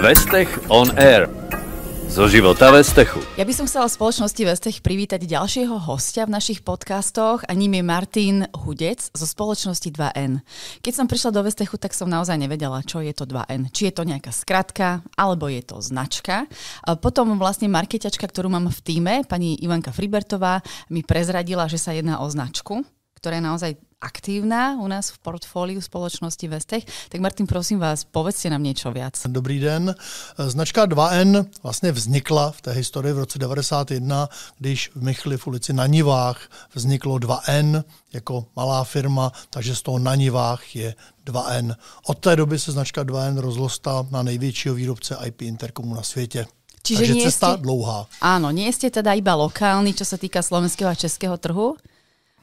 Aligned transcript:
Vestech 0.00 0.48
on 0.72 0.88
Air. 0.96 1.28
Zo 2.08 2.24
života 2.24 2.72
Vestechu. 2.72 3.20
Ja 3.36 3.44
by 3.44 3.52
som 3.52 3.68
chcela 3.68 3.88
spoločnosti 3.88 4.40
Vestech 4.44 4.80
privítať 4.80 5.24
ďalšieho 5.24 5.76
hostia 5.84 6.24
v 6.24 6.32
našich 6.32 6.64
podcastoch 6.64 7.44
a 7.44 7.52
ním 7.52 7.76
je 7.76 7.84
Martin 7.84 8.36
Hudec 8.52 9.12
zo 9.12 9.26
spoločnosti 9.28 9.88
2N. 9.92 10.40
Keď 10.80 10.92
som 10.92 11.08
prišla 11.08 11.36
do 11.36 11.44
Vestechu, 11.44 11.76
tak 11.76 11.92
som 11.92 12.08
naozaj 12.08 12.40
nevedela, 12.40 12.80
čo 12.84 13.04
je 13.04 13.12
to 13.12 13.28
2N. 13.28 13.68
Či 13.72 13.92
je 13.92 13.94
to 13.96 14.08
nejaká 14.08 14.32
skratka, 14.32 15.04
alebo 15.16 15.48
je 15.52 15.60
to 15.60 15.80
značka. 15.84 16.48
A 16.84 16.96
potom 16.96 17.36
vlastne 17.36 17.68
marketiačka, 17.68 18.24
ktorú 18.24 18.48
mám 18.48 18.72
v 18.72 18.80
týme, 18.80 19.14
pani 19.28 19.60
Ivanka 19.60 19.92
Fribertová, 19.92 20.64
mi 20.88 21.04
prezradila, 21.04 21.68
že 21.68 21.76
sa 21.76 21.92
jedná 21.92 22.20
o 22.20 22.26
značku, 22.28 22.84
ktorá 23.20 23.40
je 23.40 23.44
naozaj 23.44 23.72
aktívna 24.02 24.76
u 24.82 24.88
nás 24.90 25.10
v 25.10 25.18
portfóliu 25.18 25.80
společnosti 25.80 26.48
Vestech. 26.48 26.84
Tak 27.08 27.20
Martin, 27.20 27.46
prosím 27.46 27.78
vás, 27.78 28.04
povedzte 28.04 28.50
nám 28.50 28.62
něco 28.62 28.90
viac. 28.90 29.14
Dobrý 29.26 29.60
den. 29.60 29.94
Značka 30.38 30.86
2N 30.86 31.46
vlastně 31.62 31.92
vznikla 31.92 32.50
v 32.50 32.60
té 32.60 32.72
historii 32.72 33.12
v 33.14 33.18
roce 33.18 33.38
91, 33.38 34.28
když 34.58 34.90
v 34.94 35.02
Michli 35.02 35.36
v 35.36 35.46
ulici 35.46 35.72
na 35.72 35.86
Nivách 35.86 36.48
vzniklo 36.74 37.16
2N 37.16 37.84
jako 38.12 38.44
malá 38.56 38.84
firma, 38.84 39.32
takže 39.50 39.76
z 39.76 39.82
toho 39.82 39.98
na 39.98 40.14
Nivách 40.14 40.76
je 40.76 40.94
2N. 41.26 41.76
Od 42.06 42.18
té 42.18 42.36
doby 42.36 42.58
se 42.58 42.72
značka 42.72 43.04
2N 43.04 43.38
rozlosta 43.38 44.06
na 44.10 44.22
největšího 44.22 44.74
výrobce 44.74 45.16
IP 45.24 45.42
interkomu 45.42 45.94
na 45.94 46.02
světě. 46.02 46.46
Čiže 46.82 46.98
Takže 46.98 47.14
nie 47.14 47.24
cesta 47.30 47.48
ste, 47.54 47.62
dlouhá. 47.62 48.10
Áno, 48.18 48.50
nie 48.50 48.66
ste 48.74 48.90
teda 48.90 49.14
iba 49.14 49.38
lokálny, 49.38 49.94
čo 49.94 50.02
sa 50.02 50.18
týka 50.18 50.42
slovenského 50.42 50.90
a 50.90 50.98
českého 50.98 51.38
trhu? 51.38 51.78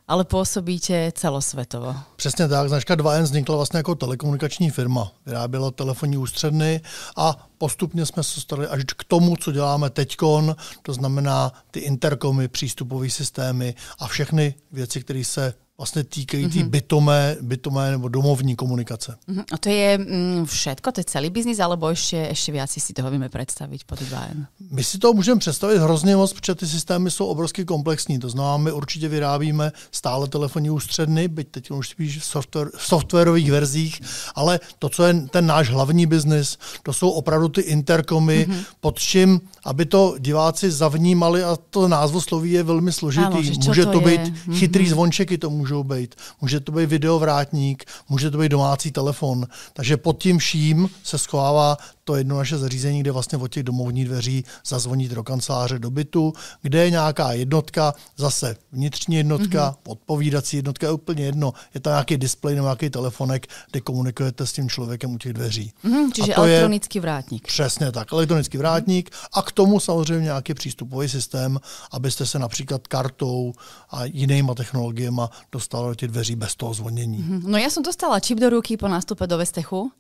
Ale 0.10 0.26
působíte 0.26 1.12
celosvětovo. 1.16 1.96
Přesně 2.16 2.48
tak. 2.48 2.70
Značka 2.70 2.96
2N 2.96 3.22
vznikla 3.22 3.56
vlastně 3.56 3.78
jako 3.78 3.96
telekomunikační 3.96 4.70
firma. 4.70 5.12
Vyráběla 5.26 5.72
telefonní 5.72 6.18
ústředny 6.18 6.82
a 7.18 7.50
postupně 7.58 8.06
jsme 8.06 8.24
se 8.24 8.42
stali 8.42 8.68
až 8.68 8.84
k 8.98 9.04
tomu, 9.04 9.36
co 9.36 9.52
děláme 9.52 9.90
teďkon, 9.90 10.56
to 10.82 10.94
znamená 10.94 11.52
ty 11.72 11.80
interkomy, 11.80 12.48
přístupové 12.48 13.10
systémy 13.10 13.76
a 14.00 14.08
všechny 14.08 14.54
věci, 14.72 15.02
které 15.02 15.24
se 15.24 15.54
vlastně 15.80 16.04
týkají 16.04 16.48
mm-hmm. 16.48 16.70
bytomé, 16.70 17.38
bytomé 17.42 17.92
nebo 17.92 18.08
domovní 18.08 18.56
komunikace. 18.56 19.16
Mm-hmm. 19.30 19.44
A 19.52 19.58
to 19.58 19.70
je 19.70 19.98
mm, 19.98 20.46
všetko, 20.46 20.92
to 20.92 21.00
je 21.00 21.04
celý 21.04 21.30
biznis, 21.30 21.60
alebo 21.60 21.90
ještě, 21.90 22.18
ještě 22.18 22.52
víc 22.52 22.72
si 22.72 22.94
toho 22.94 23.12
víme 23.12 23.30
představit 23.30 23.84
pod 23.84 24.00
2N? 24.02 24.46
My 24.72 24.84
si 24.84 24.98
to 24.98 25.14
můžeme 25.14 25.40
představit 25.40 25.78
hrozně 25.78 26.16
moc, 26.16 26.34
protože 26.34 26.56
ty 26.56 26.68
systémy 26.68 27.12
jsou 27.12 27.26
obrovsky 27.26 27.66
komplexní. 27.66 28.20
To 28.20 28.30
znamená, 28.30 28.58
my 28.58 28.72
určitě 28.72 29.08
vyrábíme 29.08 29.72
stále 29.92 30.28
telefonní 30.28 30.70
ústředny, 30.70 31.28
byť 31.28 31.48
teď 31.48 31.72
už 31.72 31.90
spíš 31.90 32.18
v, 32.18 32.26
software, 32.26 32.70
v 32.78 32.86
softwarových 32.86 33.52
verzích, 33.52 34.02
ale 34.36 34.60
to, 34.80 34.90
co 34.90 35.04
je 35.04 35.14
ten 35.14 35.46
náš 35.46 35.70
hlavní 35.70 36.06
biznis, 36.06 36.58
to 36.84 36.94
jsou 36.94 37.10
opravdu 37.10 37.50
ty 37.50 37.62
interkomy, 37.62 38.48
mm-hmm. 38.50 38.64
pod 38.80 39.00
čím, 39.00 39.42
aby 39.66 39.86
to 39.86 40.16
diváci 40.20 40.72
zavnímali, 40.72 41.44
a 41.44 41.58
to 41.70 41.88
názvo 41.88 42.22
sloví 42.22 42.52
je 42.52 42.64
velmi 42.64 42.92
složitý. 42.92 43.26
Ano, 43.26 43.42
může 43.66 43.86
to, 43.86 43.92
to 43.92 44.02
být 44.02 44.22
je? 44.22 44.54
chytrý 44.54 44.86
mm-hmm. 44.86 44.90
zvončeky, 44.90 45.38
to 45.38 45.50
může 45.50 45.69
můžou 45.70 45.84
být. 45.84 46.16
Může 46.42 46.60
to 46.60 46.72
být 46.72 46.86
videovrátník, 46.86 47.86
může 48.10 48.32
to 48.32 48.38
být 48.38 48.50
domácí 48.50 48.92
telefon. 48.92 49.48
Takže 49.74 49.98
pod 49.98 50.18
tím 50.18 50.38
vším 50.38 50.90
se 51.04 51.18
schovává 51.18 51.78
to 52.10 52.16
jedno 52.16 52.38
naše 52.38 52.58
zařízení, 52.58 53.00
kde 53.00 53.12
vlastně 53.12 53.38
od 53.38 53.48
těch 53.48 53.64
domovních 53.64 54.06
dveří 54.06 54.46
zazvoní 54.66 55.08
do 55.08 55.24
kanceláře, 55.24 55.80
do 55.80 55.92
bytu, 55.92 56.34
kde 56.62 56.84
je 56.84 56.92
nějaká 56.92 57.32
jednotka, 57.34 57.94
zase 58.18 58.56
vnitřní 58.72 59.16
jednotka, 59.16 59.72
mm-hmm. 59.72 59.92
odpovídací 59.92 60.58
jednotka, 60.58 60.88
je 60.88 60.94
úplně 60.94 61.26
jedno. 61.26 61.54
Je 61.74 61.80
to 61.80 61.90
nějaký 61.90 62.18
displej 62.18 62.56
nebo 62.56 62.68
nějaký 62.68 62.90
telefonek, 62.90 63.48
kde 63.72 63.82
komunikujete 63.82 64.46
s 64.46 64.54
tím 64.54 64.70
člověkem 64.70 65.14
u 65.14 65.18
těch 65.18 65.34
dveří. 65.34 65.74
Mm-hmm, 65.86 66.12
čiže 66.14 66.34
to 66.34 66.44
elektronický 66.44 66.98
je, 66.98 67.02
vrátník. 67.02 67.48
Přesně 67.48 67.92
tak, 67.92 68.14
elektronický 68.14 68.58
vrátník 68.58 69.10
mm-hmm. 69.10 69.28
a 69.34 69.42
k 69.42 69.52
tomu 69.52 69.80
samozřejmě 69.80 70.24
nějaký 70.24 70.54
přístupový 70.54 71.10
systém, 71.10 71.60
abyste 71.92 72.26
se 72.26 72.40
například 72.40 72.88
kartou 72.88 73.54
a 73.90 74.06
jinýma 74.06 74.56
technologiemi 74.56 75.22
dostali 75.52 75.88
do 75.88 75.96
těch 75.96 76.10
dveří 76.10 76.36
bez 76.36 76.56
toho 76.56 76.74
zvonění. 76.74 77.24
Mm-hmm. 77.24 77.42
No 77.46 77.58
já 77.58 77.70
jsem 77.70 77.84
dostala 77.84 78.20
čip 78.20 78.40
do 78.40 78.50
ruky 78.50 78.78
po 78.78 78.88
nástupe 78.88 79.28
do 79.28 79.38
Vestechu 79.38 79.92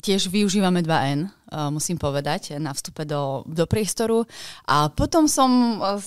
Tiež 0.00 0.32
využívame 0.32 0.80
2N, 0.80 1.28
uh, 1.28 1.68
musím 1.68 2.00
povedať, 2.00 2.56
na 2.56 2.72
vstupe 2.72 3.04
do, 3.04 3.44
do 3.44 3.68
priestoru. 3.68 4.24
A 4.64 4.88
potom 4.88 5.28
som 5.28 5.78
uh, 5.78 6.00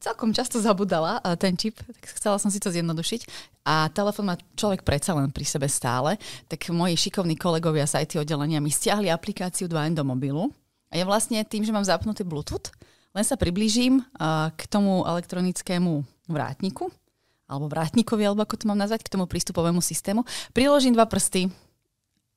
celkom 0.00 0.32
často 0.32 0.56
zabudala 0.56 1.20
uh, 1.20 1.36
ten 1.36 1.52
čip, 1.52 1.76
tak 1.76 2.16
chcela 2.16 2.40
som 2.40 2.48
si 2.48 2.56
to 2.56 2.72
zjednodušiť. 2.72 3.52
A 3.68 3.92
telefon 3.92 4.32
má 4.32 4.40
človek 4.56 4.82
predsa 4.82 5.12
len 5.12 5.28
pri 5.28 5.44
sebe 5.44 5.68
stále, 5.68 6.16
tak 6.48 6.72
moji 6.72 6.96
šikovní 6.96 7.36
kolegovia 7.36 7.84
z 7.84 8.08
IT 8.08 8.24
oddelenia 8.24 8.56
mi 8.56 8.72
stiahli 8.72 9.12
aplikáciu 9.12 9.68
2N 9.68 9.92
do 9.92 10.06
mobilu. 10.06 10.48
A 10.88 10.96
ja 10.96 11.04
vlastne 11.04 11.44
tým, 11.44 11.66
že 11.66 11.74
mám 11.74 11.84
zapnutý 11.84 12.24
Bluetooth, 12.24 12.72
len 13.12 13.24
sa 13.26 13.34
priblížim 13.34 14.06
k 14.54 14.60
tomu 14.70 15.02
elektronickému 15.02 16.04
vrátniku, 16.30 16.94
alebo 17.50 17.66
vrátnikovi, 17.70 18.22
alebo 18.22 18.46
ako 18.46 18.54
to 18.54 18.68
mám 18.70 18.78
nazvať, 18.78 19.06
k 19.06 19.12
tomu 19.18 19.26
prístupovému 19.26 19.82
systému. 19.82 20.22
Priložím 20.54 20.94
dva 20.94 21.10
prsty, 21.10 21.50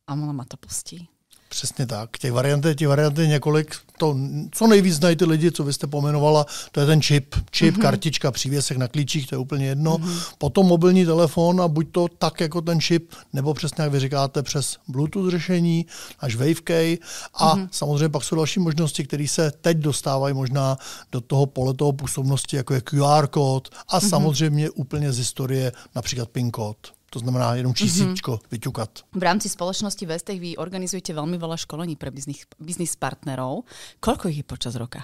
a 0.10 0.14
ono 0.14 0.34
ma 0.34 0.46
to 0.46 0.58
pustí. 0.58 1.08
Přesně 1.50 1.86
tak. 1.86 2.18
Těch 2.18 2.32
variant, 2.32 2.66
těch 2.76 2.88
variant 2.88 3.18
je 3.18 3.28
několik. 3.28 3.76
To, 3.98 4.18
co 4.52 4.68
nejvíc 4.68 4.96
znají 4.96 5.16
ty 5.16 5.26
lidi, 5.26 5.52
co 5.52 5.64
vy 5.64 5.74
jste 5.74 5.88
pomenovala, 5.88 6.46
to 6.72 6.80
je 6.80 6.86
ten 6.86 7.02
čip. 7.02 7.36
Čip, 7.52 7.76
mm-hmm. 7.76 7.82
kartička, 7.82 8.32
přívěsek 8.32 8.78
na 8.78 8.88
klíčích, 8.88 9.28
to 9.28 9.36
je 9.36 9.40
úplně 9.40 9.66
jedno. 9.66 9.98
Mm-hmm. 9.98 10.34
Potom 10.38 10.66
mobilní 10.66 11.06
telefon 11.06 11.62
a 11.62 11.68
buď 11.68 11.88
to 11.92 12.08
tak 12.18 12.40
jako 12.40 12.62
ten 12.62 12.82
čip, 12.82 13.14
nebo 13.34 13.54
přesně 13.54 13.82
jak 13.82 13.92
vy 13.92 14.00
říkáte, 14.00 14.44
přes 14.44 14.78
Bluetooth 14.88 15.32
řešení, 15.32 15.86
až 16.20 16.36
WaveKey. 16.36 16.98
A 17.34 17.56
mm-hmm. 17.56 17.68
samozřejmě 17.72 18.10
pak 18.10 18.24
jsou 18.24 18.36
další 18.36 18.60
možnosti, 18.60 19.04
které 19.04 19.28
se 19.28 19.52
teď 19.52 19.78
dostávají 19.78 20.34
možná 20.34 20.78
do 21.12 21.22
toho 21.22 21.46
pole 21.46 21.74
toho 21.74 21.94
působnosti, 21.94 22.56
jako 22.56 22.74
je 22.74 22.82
QR 22.82 23.28
kód 23.28 23.70
a 23.88 24.00
mm-hmm. 24.00 24.10
samozřejmě 24.10 24.70
úplně 24.70 25.14
z 25.14 25.18
historie 25.18 25.72
například 25.96 26.30
PIN 26.30 26.52
kód. 26.52 26.78
To 27.10 27.20
znamená 27.20 27.56
jenom 27.56 27.74
čísličko 27.74 28.32
mm-hmm. 28.38 28.50
vyťukat. 28.52 28.92
V 29.18 29.24
rámci 29.24 29.50
spoločnosti 29.50 30.06
Vestech 30.06 30.38
vy 30.38 30.56
organizujete 30.62 31.14
veľmi 31.14 31.42
veľa 31.42 31.58
školení 31.58 31.98
pre 31.98 32.14
biznis, 32.14 32.46
biznis 32.62 32.94
partnerov. 32.96 33.66
Koľko 33.98 34.30
ich 34.30 34.42
je 34.42 34.46
počas 34.46 34.78
roka? 34.78 35.02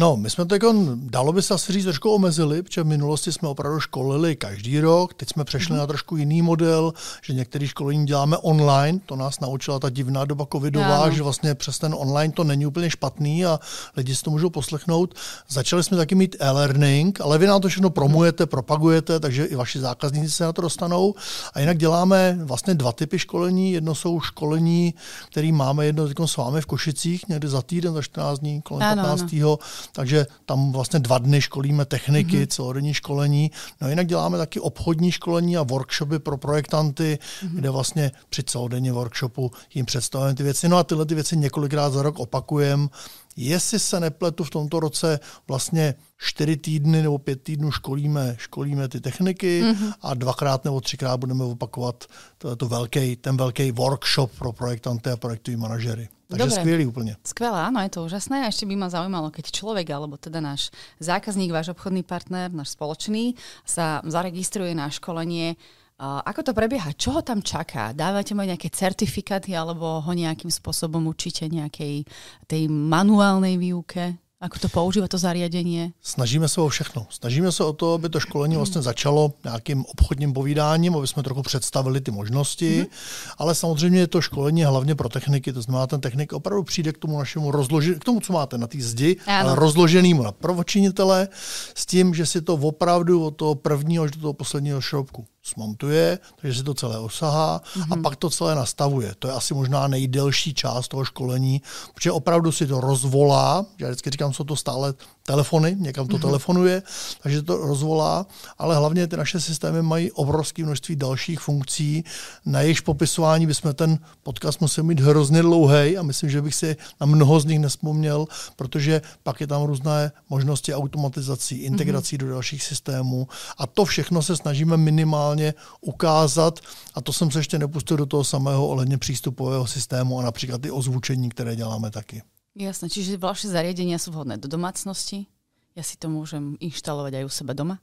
No, 0.00 0.16
my 0.16 0.30
jsme 0.30 0.46
to 0.46 0.54
jako, 0.54 0.74
dalo 0.94 1.32
by 1.32 1.42
se 1.42 1.54
asi 1.54 1.72
říct, 1.72 1.84
trošku 1.84 2.10
omezili, 2.10 2.62
protože 2.62 2.82
v 2.82 2.86
minulosti 2.86 3.32
jsme 3.32 3.48
opravdu 3.48 3.80
školili 3.80 4.36
každý 4.36 4.80
rok, 4.80 5.14
teď 5.14 5.28
jsme 5.28 5.44
přešli 5.44 5.72
mm. 5.72 5.78
na 5.78 5.86
trošku 5.86 6.16
jiný 6.16 6.42
model, 6.42 6.92
že 7.22 7.34
některé 7.34 7.66
školení 7.66 8.06
děláme 8.06 8.36
online, 8.36 8.98
to 9.06 9.16
nás 9.16 9.40
naučila 9.40 9.78
ta 9.78 9.90
divná 9.90 10.24
doba 10.24 10.46
covidová, 10.52 11.06
no. 11.06 11.12
že 11.12 11.22
vlastně 11.22 11.54
přes 11.54 11.78
ten 11.78 11.94
online 11.98 12.32
to 12.32 12.44
není 12.44 12.66
úplně 12.66 12.90
špatný 12.90 13.46
a 13.46 13.60
lidi 13.96 14.14
si 14.14 14.22
to 14.22 14.30
můžou 14.30 14.50
poslechnout. 14.50 15.14
Začali 15.48 15.84
jsme 15.84 15.96
taky 15.96 16.14
mít 16.14 16.36
e-learning, 16.40 17.20
ale 17.20 17.38
vy 17.38 17.46
nám 17.46 17.60
to 17.60 17.68
všechno 17.68 17.90
promujete, 17.90 18.46
propagujete, 18.46 19.20
takže 19.20 19.44
i 19.44 19.54
vaši 19.54 19.80
zákazníci 19.80 20.30
se 20.30 20.44
na 20.44 20.52
to 20.52 20.62
dostanou. 20.62 21.14
A 21.54 21.60
jinak 21.60 21.78
děláme 21.78 22.38
vlastně 22.42 22.74
dva 22.74 22.92
typy 22.92 23.18
školení. 23.18 23.72
Jedno 23.72 23.94
jsou 23.94 24.20
školení, 24.20 24.94
které 25.30 25.52
máme 25.52 25.86
jedno 25.86 26.28
s 26.28 26.36
vámi 26.36 26.60
v 26.60 26.66
Košicích, 26.66 27.28
někdy 27.28 27.48
za 27.48 27.62
týden, 27.62 27.94
za 27.94 28.02
14 28.02 28.38
dní, 28.38 28.62
kolem 28.62 28.82
ano, 28.82 29.02
15. 29.02 29.32
Ano 29.32 29.58
takže 29.92 30.26
tam 30.46 30.72
vlastně 30.72 31.00
dva 31.00 31.18
dny 31.18 31.40
školíme 31.40 31.84
techniky, 31.84 32.36
mm-hmm. 32.36 32.46
celodenní 32.46 32.94
školení. 32.94 33.50
No 33.80 33.88
jinak 33.88 34.06
děláme 34.06 34.38
taky 34.38 34.60
obchodní 34.60 35.12
školení 35.12 35.56
a 35.56 35.62
workshopy 35.62 36.18
pro 36.18 36.36
projektanty, 36.38 37.18
mm-hmm. 37.18 37.48
kde 37.54 37.70
vlastně 37.70 38.12
při 38.30 38.42
celodenní 38.42 38.90
workshopu 38.90 39.50
jim 39.74 39.86
představujeme 39.86 40.34
ty 40.34 40.42
věci. 40.42 40.68
No 40.68 40.76
a 40.76 40.84
tyhle 40.84 41.06
ty 41.06 41.14
věci 41.14 41.36
několikrát 41.36 41.90
za 41.90 42.02
rok 42.02 42.18
opakujeme. 42.18 42.88
Jestli 43.36 43.78
se 43.78 44.00
nepletu 44.00 44.44
v 44.44 44.50
tomto 44.50 44.80
roce 44.80 45.20
vlastně 45.48 45.94
čtyři 46.18 46.56
týdny 46.56 47.02
nebo 47.02 47.18
pět 47.18 47.42
týdnů 47.42 47.70
školíme, 47.70 48.34
školíme 48.38 48.88
ty 48.88 49.00
techniky 49.00 49.62
mm-hmm. 49.62 49.92
a 50.02 50.14
dvakrát 50.14 50.64
nebo 50.64 50.80
třikrát 50.80 51.16
budeme 51.16 51.44
opakovat 51.44 52.04
to, 52.38 52.56
to 52.56 52.68
velký, 52.68 53.16
ten 53.16 53.36
velký 53.36 53.72
workshop 53.72 54.30
pro 54.38 54.52
projektanty 54.52 55.10
a 55.10 55.16
projektoví 55.16 55.56
manažery. 55.56 56.08
Takže 56.28 56.44
Dobre. 56.44 56.60
skvělý 56.60 56.86
úplně. 56.86 57.16
Skvělé, 57.24 57.60
áno, 57.60 57.80
je 57.80 57.88
to 57.88 58.04
úžasné. 58.04 58.44
A 58.44 58.52
ešte 58.52 58.68
by 58.68 58.76
ma 58.76 58.92
zaujímalo, 58.92 59.32
keď 59.32 59.48
človek, 59.48 59.88
alebo 59.88 60.20
teda 60.20 60.44
náš 60.44 60.68
zákazník, 61.00 61.48
váš 61.48 61.72
obchodný 61.72 62.04
partner, 62.04 62.52
náš 62.52 62.76
spoločný, 62.76 63.32
sa 63.64 64.04
zaregistruje 64.04 64.76
na 64.76 64.92
školenie, 64.92 65.56
ako 65.98 66.40
to 66.44 66.52
prebieha? 66.52 66.92
Čo 66.92 67.16
ho 67.16 67.22
tam 67.24 67.40
čaká? 67.40 67.96
Dávate 67.96 68.36
mu 68.36 68.44
nejaké 68.44 68.68
certifikáty 68.68 69.56
alebo 69.56 70.04
ho 70.04 70.12
nejakým 70.12 70.52
spôsobom 70.52 71.08
učíte 71.08 71.48
nejakej 71.48 72.04
tej 72.44 72.62
manuálnej 72.68 73.56
výuke? 73.56 74.20
Ako 74.38 74.58
to 74.58 74.68
používá 74.68 75.08
to 75.08 75.18
zariadení? 75.18 75.92
Snažíme 76.02 76.48
se 76.48 76.60
o 76.60 76.68
všechno. 76.68 77.06
Snažíme 77.10 77.52
se 77.52 77.64
o 77.64 77.72
to, 77.72 77.94
aby 77.94 78.08
to 78.08 78.20
školení 78.20 78.56
vlastně 78.56 78.82
začalo 78.82 79.32
nějakým 79.44 79.84
obchodním 79.86 80.32
povídáním, 80.32 80.96
aby 80.96 81.06
jsme 81.06 81.22
trochu 81.22 81.42
představili 81.42 82.00
ty 82.00 82.10
možnosti, 82.10 82.82
mm-hmm. 82.82 83.34
ale 83.38 83.54
samozřejmě 83.54 84.00
je 84.00 84.06
to 84.06 84.20
školení 84.20 84.64
hlavně 84.64 84.94
pro 84.94 85.08
techniky, 85.08 85.52
to 85.52 85.62
znamená, 85.62 85.86
ten 85.86 86.00
technik 86.00 86.32
opravdu 86.32 86.62
přijde 86.62 86.92
k 86.92 86.98
tomu 86.98 87.18
našemu 87.18 87.50
rozložení, 87.50 87.98
k 87.98 88.04
tomu, 88.04 88.20
co 88.20 88.32
máte 88.32 88.58
na 88.58 88.66
té 88.66 88.78
zdi, 88.80 89.16
ale 89.26 89.54
rozloženému 89.54 90.22
na 90.22 90.32
prvočinitele, 90.32 91.28
s 91.74 91.86
tím, 91.86 92.14
že 92.14 92.26
si 92.26 92.42
to 92.42 92.54
opravdu 92.54 93.24
od 93.24 93.30
toho 93.30 93.54
prvního 93.54 94.04
až 94.04 94.10
do 94.10 94.20
toho 94.20 94.32
posledního 94.32 94.80
šroubku 94.80 95.26
smontuje, 95.48 96.18
takže 96.40 96.58
si 96.58 96.64
to 96.64 96.74
celé 96.74 96.98
osahá 96.98 97.60
mm-hmm. 97.60 97.86
a 97.90 97.94
mhm. 97.94 98.02
pak 98.02 98.16
to 98.16 98.30
celé 98.30 98.54
nastavuje. 98.54 99.14
To 99.18 99.28
je 99.28 99.34
asi 99.34 99.54
možná 99.54 99.88
nejdelší 99.88 100.54
část 100.54 100.88
toho 100.88 101.04
školení, 101.04 101.62
protože 101.94 102.12
opravdu 102.12 102.52
si 102.52 102.66
to 102.66 102.80
rozvolá, 102.80 103.66
já 103.78 103.88
vždycky 103.88 104.10
říkám, 104.10 104.32
jsou 104.32 104.44
to 104.44 104.56
stále 104.56 104.94
telefony, 105.26 105.76
někam 105.78 106.06
to 106.06 106.16
mm-hmm. 106.16 106.20
telefonuje, 106.20 106.82
takže 107.22 107.42
to 107.42 107.56
rozvolá, 107.56 108.26
ale 108.58 108.76
hlavně 108.76 109.06
ty 109.06 109.16
naše 109.16 109.40
systémy 109.40 109.82
mají 109.82 110.12
obrovské 110.12 110.64
množství 110.64 110.96
dalších 110.96 111.40
funkcí, 111.40 112.04
na 112.46 112.60
jejichž 112.60 112.80
popisování 112.80 113.46
bychom 113.46 113.74
ten 113.74 113.98
podcast 114.22 114.60
museli 114.60 114.86
mít 114.86 115.00
hrozně 115.00 115.42
dlouhý 115.42 115.98
a 115.98 116.02
myslím, 116.02 116.30
že 116.30 116.42
bych 116.42 116.54
si 116.54 116.76
na 117.00 117.06
mnoho 117.06 117.40
z 117.40 117.44
nich 117.44 117.58
nespomněl, 117.58 118.26
protože 118.56 119.02
pak 119.22 119.40
je 119.40 119.46
tam 119.46 119.62
různé 119.62 120.12
možnosti 120.28 120.74
automatizací, 120.74 121.56
integrací 121.56 122.16
mm-hmm. 122.16 122.20
do 122.20 122.28
dalších 122.28 122.62
systémů 122.62 123.28
a 123.58 123.66
to 123.66 123.84
všechno 123.84 124.22
se 124.22 124.36
snažíme 124.36 124.76
minimálně 124.76 125.37
ukázat 125.80 126.60
a 126.94 127.00
to 127.00 127.12
jsem 127.12 127.30
se 127.30 127.38
ještě 127.38 127.58
nepustil 127.58 127.96
do 127.96 128.06
toho 128.06 128.24
samého 128.24 128.68
ohledně 128.68 128.98
přístupového 128.98 129.66
systému 129.66 130.18
a 130.18 130.22
například 130.22 130.62
ty 130.62 130.70
ozvučení, 130.70 131.28
které 131.28 131.56
děláme 131.56 131.90
taky. 131.90 132.22
Jasné, 132.58 132.90
čiže 132.90 133.22
vaše 133.22 133.46
zariadenia 133.46 134.02
sú 134.02 134.10
vhodné 134.10 134.34
do 134.34 134.50
domácnosti? 134.50 135.30
Ja 135.78 135.86
si 135.86 135.94
to 135.94 136.10
môžem 136.10 136.58
inštalovať 136.58 137.22
aj 137.22 137.24
u 137.24 137.30
sebe 137.30 137.54
doma? 137.54 137.78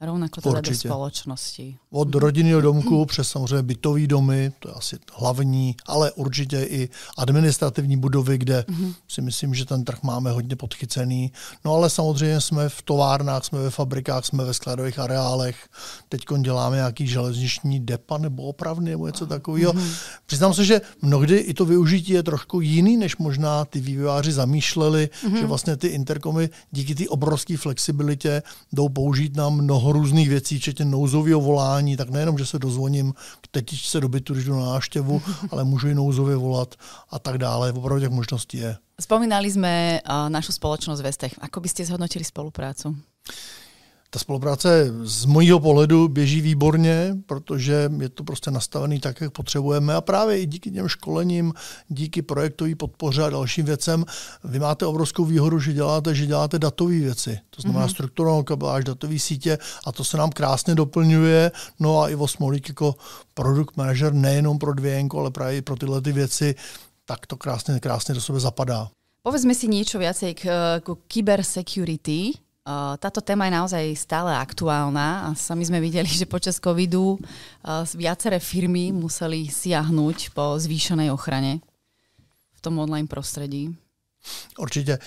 Rovnako 0.00 0.40
teda 0.40 0.58
Určitě. 0.58 0.88
do 0.88 0.94
společnosti. 0.94 1.76
Od 1.90 2.14
rodinného 2.14 2.60
domku 2.60 3.04
přes 3.06 3.28
samozřejmě 3.28 3.62
bytový 3.62 4.06
domy, 4.06 4.52
to 4.58 4.68
je 4.68 4.74
asi 4.74 4.98
hlavní, 5.14 5.76
ale 5.86 6.12
určitě 6.12 6.62
i 6.62 6.88
administrativní 7.18 7.96
budovy, 7.96 8.38
kde 8.38 8.64
mm-hmm. 8.68 8.94
si 9.08 9.22
myslím, 9.22 9.54
že 9.54 9.64
ten 9.64 9.84
trh 9.84 10.02
máme 10.02 10.30
hodně 10.30 10.56
podchycený. 10.56 11.32
No 11.64 11.74
ale 11.74 11.90
samozřejmě 11.90 12.40
jsme 12.40 12.68
v 12.68 12.82
továrnách, 12.82 13.44
jsme 13.44 13.58
ve 13.58 13.70
fabrikách, 13.70 14.24
jsme 14.24 14.44
ve 14.44 14.54
skladových 14.54 14.98
areálech. 14.98 15.68
Teď 16.08 16.20
děláme 16.40 16.76
nějaký 16.76 17.06
železniční 17.06 17.80
depa 17.80 18.18
nebo 18.18 18.42
opravny 18.42 18.90
nebo 18.90 19.06
něco 19.06 19.26
takového. 19.26 19.72
Mm-hmm. 19.72 19.96
Přiznám 20.26 20.54
se, 20.54 20.64
že 20.64 20.80
mnohdy 21.02 21.36
i 21.36 21.54
to 21.54 21.64
využití 21.64 22.12
je 22.12 22.22
trošku 22.22 22.60
jiný, 22.60 22.96
než 22.96 23.16
možná 23.16 23.64
ty 23.64 23.80
vývojáři 23.80 24.32
zamýšleli, 24.32 25.08
mm-hmm. 25.24 25.38
že 25.38 25.46
vlastně 25.46 25.76
ty 25.76 25.86
interkomy 25.86 26.50
díky 26.70 26.94
té 26.94 27.08
obrovské 27.08 27.56
flexibilitě 27.56 28.42
jdou 28.72 28.88
použít 28.88 29.36
na 29.36 29.48
mnoho 29.48 29.85
mnoho 29.86 29.92
různých 29.92 30.28
věcí, 30.28 30.58
včetně 30.58 30.84
nouzového 30.84 31.40
volání, 31.40 31.96
tak 31.96 32.10
nejenom, 32.10 32.38
že 32.38 32.46
se 32.46 32.58
dozvoním 32.58 33.12
k 33.40 33.46
tetičce 33.50 34.00
do 34.00 34.08
bytu, 34.08 34.34
když 34.34 34.44
jdu 34.44 34.60
na 34.60 34.66
návštěvu, 34.66 35.22
ale 35.50 35.64
můžu 35.64 35.88
i 35.88 35.94
nouzově 35.94 36.36
volat 36.36 36.74
a 37.10 37.18
tak 37.18 37.38
dále. 37.38 37.72
Opravdu 37.72 38.00
těch 38.00 38.10
možností 38.10 38.58
je. 38.58 38.76
Spomínali 39.00 39.50
jsme 39.50 40.00
uh, 40.08 40.28
našu 40.28 40.52
společnost 40.52 41.00
Vestech. 41.00 41.34
Ako 41.40 41.60
byste 41.60 41.84
zhodnotili 41.84 42.24
spoluprácu? 42.24 42.96
Ta 44.10 44.18
spolupráce 44.18 44.92
z 45.02 45.24
mojího 45.24 45.60
pohledu 45.60 46.08
běží 46.08 46.40
výborně, 46.40 47.16
protože 47.26 47.90
je 48.00 48.08
to 48.08 48.24
prostě 48.24 48.50
nastavený 48.50 49.00
tak, 49.00 49.20
jak 49.20 49.32
potřebujeme 49.32 49.94
a 49.94 50.00
právě 50.00 50.40
i 50.40 50.46
díky 50.46 50.70
těm 50.70 50.88
školením, 50.88 51.52
díky 51.88 52.22
projektové 52.22 52.74
podpoře 52.74 53.22
a 53.22 53.30
dalším 53.30 53.66
věcem, 53.66 54.04
vy 54.44 54.58
máte 54.58 54.86
obrovskou 54.86 55.24
výhodu, 55.24 55.60
že 55.60 55.72
děláte, 55.72 56.14
že 56.14 56.26
děláte 56.26 56.58
datové 56.58 56.98
věci. 56.98 57.38
To 57.50 57.62
znamená 57.62 57.86
mm-hmm. 57.86 57.90
strukturální 57.90 58.44
kabeláž, 58.44 58.84
datové 58.84 59.18
sítě 59.18 59.58
a 59.86 59.92
to 59.92 60.04
se 60.04 60.16
nám 60.16 60.30
krásně 60.30 60.74
doplňuje. 60.74 61.52
No 61.80 62.00
a 62.00 62.08
Ivo 62.08 62.28
Smolík 62.28 62.68
jako 62.68 62.94
produkt 63.34 63.76
manager 63.76 64.14
nejenom 64.14 64.58
pro 64.58 64.74
dvějenko, 64.74 65.18
ale 65.18 65.30
právě 65.30 65.56
i 65.56 65.62
pro 65.62 65.76
tyhle 65.76 66.00
ty 66.00 66.12
věci, 66.12 66.54
tak 67.04 67.26
to 67.26 67.36
krásně, 67.36 67.80
krásně 67.80 68.14
do 68.14 68.20
sebe 68.20 68.40
zapadá. 68.40 68.88
Povedzme 69.26 69.58
si 69.58 69.66
niečo 69.66 69.98
viacej 69.98 70.38
k, 70.38 70.42
k 70.86 70.86
cybersecurity. 71.10 72.45
Táto 72.98 73.22
téma 73.22 73.46
je 73.46 73.54
naozaj 73.54 73.84
stále 73.94 74.34
aktuálna 74.34 75.30
a 75.30 75.38
sami 75.38 75.62
sme 75.62 75.78
videli, 75.78 76.10
že 76.10 76.26
počas 76.26 76.58
covidu 76.58 77.14
viaceré 77.94 78.42
firmy 78.42 78.90
museli 78.90 79.46
siahnuť 79.46 80.34
po 80.34 80.58
zvýšenej 80.58 81.14
ochrane 81.14 81.62
v 82.58 82.60
tom 82.60 82.82
online 82.82 83.06
prostredí. 83.06 83.70
Určitě. 84.58 84.92
E, 84.92 84.98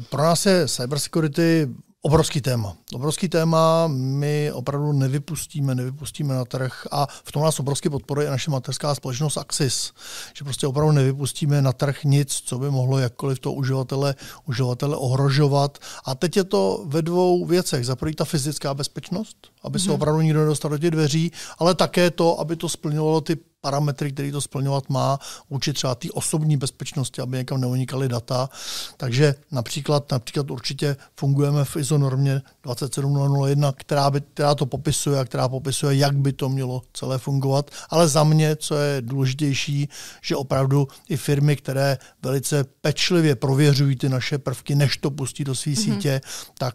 pro 0.00 0.22
nás 0.22 0.46
je 0.46 0.68
cybersecurity 0.68 1.68
Obrovský 2.02 2.40
téma. 2.40 2.76
Obrovský 2.94 3.28
téma, 3.28 3.86
my 3.86 4.52
opravdu 4.52 4.92
nevypustíme, 4.92 5.74
nevypustíme 5.74 6.34
na 6.34 6.44
trh 6.44 6.86
a 6.90 7.06
v 7.24 7.32
tom 7.32 7.42
nás 7.42 7.60
obrovsky 7.60 7.90
podporuje 7.90 8.30
naše 8.30 8.50
mateřská 8.50 8.94
společnost 8.94 9.36
Axis, 9.36 9.92
že 10.34 10.44
prostě 10.44 10.66
opravdu 10.66 10.92
nevypustíme 10.92 11.62
na 11.62 11.72
trh 11.72 12.04
nic, 12.04 12.42
co 12.44 12.58
by 12.58 12.70
mohlo 12.70 12.98
jakkoliv 12.98 13.38
to 13.38 13.52
uživatele, 13.52 14.14
uživatele 14.48 14.96
ohrožovat. 14.96 15.78
A 16.04 16.14
teď 16.14 16.36
je 16.36 16.44
to 16.44 16.84
ve 16.86 17.02
dvou 17.02 17.46
věcech. 17.46 17.86
Za 17.86 17.96
prvý 17.96 18.14
ta 18.14 18.24
fyzická 18.24 18.74
bezpečnost, 18.74 19.36
aby 19.62 19.78
se 19.78 19.88
mm-hmm. 19.88 19.94
opravdu 19.94 20.20
nikdo 20.20 20.40
nedostal 20.40 20.70
do 20.70 20.78
těch 20.78 20.90
dveří, 20.90 21.32
ale 21.58 21.74
také 21.74 22.10
to, 22.10 22.40
aby 22.40 22.56
to 22.56 22.68
splňovalo 22.68 23.20
ty 23.20 23.36
parametry, 23.60 24.12
který 24.12 24.32
to 24.32 24.40
splňovat 24.40 24.88
má, 24.88 25.18
vůči 25.50 25.72
třeba 25.72 25.94
té 25.94 26.08
osobní 26.10 26.56
bezpečnosti, 26.56 27.22
aby 27.22 27.36
někam 27.36 27.60
neunikaly 27.60 28.08
data. 28.08 28.48
Takže 28.96 29.34
například, 29.50 30.12
například 30.12 30.50
určitě 30.50 30.96
fungujeme 31.16 31.64
v 31.64 31.76
ISO 31.76 31.98
normě 31.98 32.42
27001, 32.62 33.72
která, 33.72 34.10
by, 34.10 34.20
která 34.20 34.54
to 34.54 34.66
popisuje 34.66 35.20
a 35.20 35.24
která 35.24 35.48
popisuje, 35.48 35.96
jak 35.96 36.16
by 36.16 36.32
to 36.32 36.48
mělo 36.48 36.82
celé 36.92 37.18
fungovat. 37.18 37.70
Ale 37.90 38.08
za 38.08 38.24
mě, 38.24 38.56
co 38.56 38.74
je 38.76 39.02
důležitější, 39.02 39.88
že 40.22 40.36
opravdu 40.36 40.88
i 41.08 41.16
firmy, 41.16 41.56
které 41.56 41.98
velice 42.22 42.64
pečlivě 42.80 43.36
prověřují 43.36 43.96
ty 43.96 44.08
naše 44.08 44.38
prvky, 44.38 44.74
než 44.74 44.96
to 44.96 45.10
pustí 45.10 45.44
do 45.44 45.54
své 45.54 45.72
mm-hmm. 45.72 45.94
sítě, 45.94 46.20
tak 46.58 46.74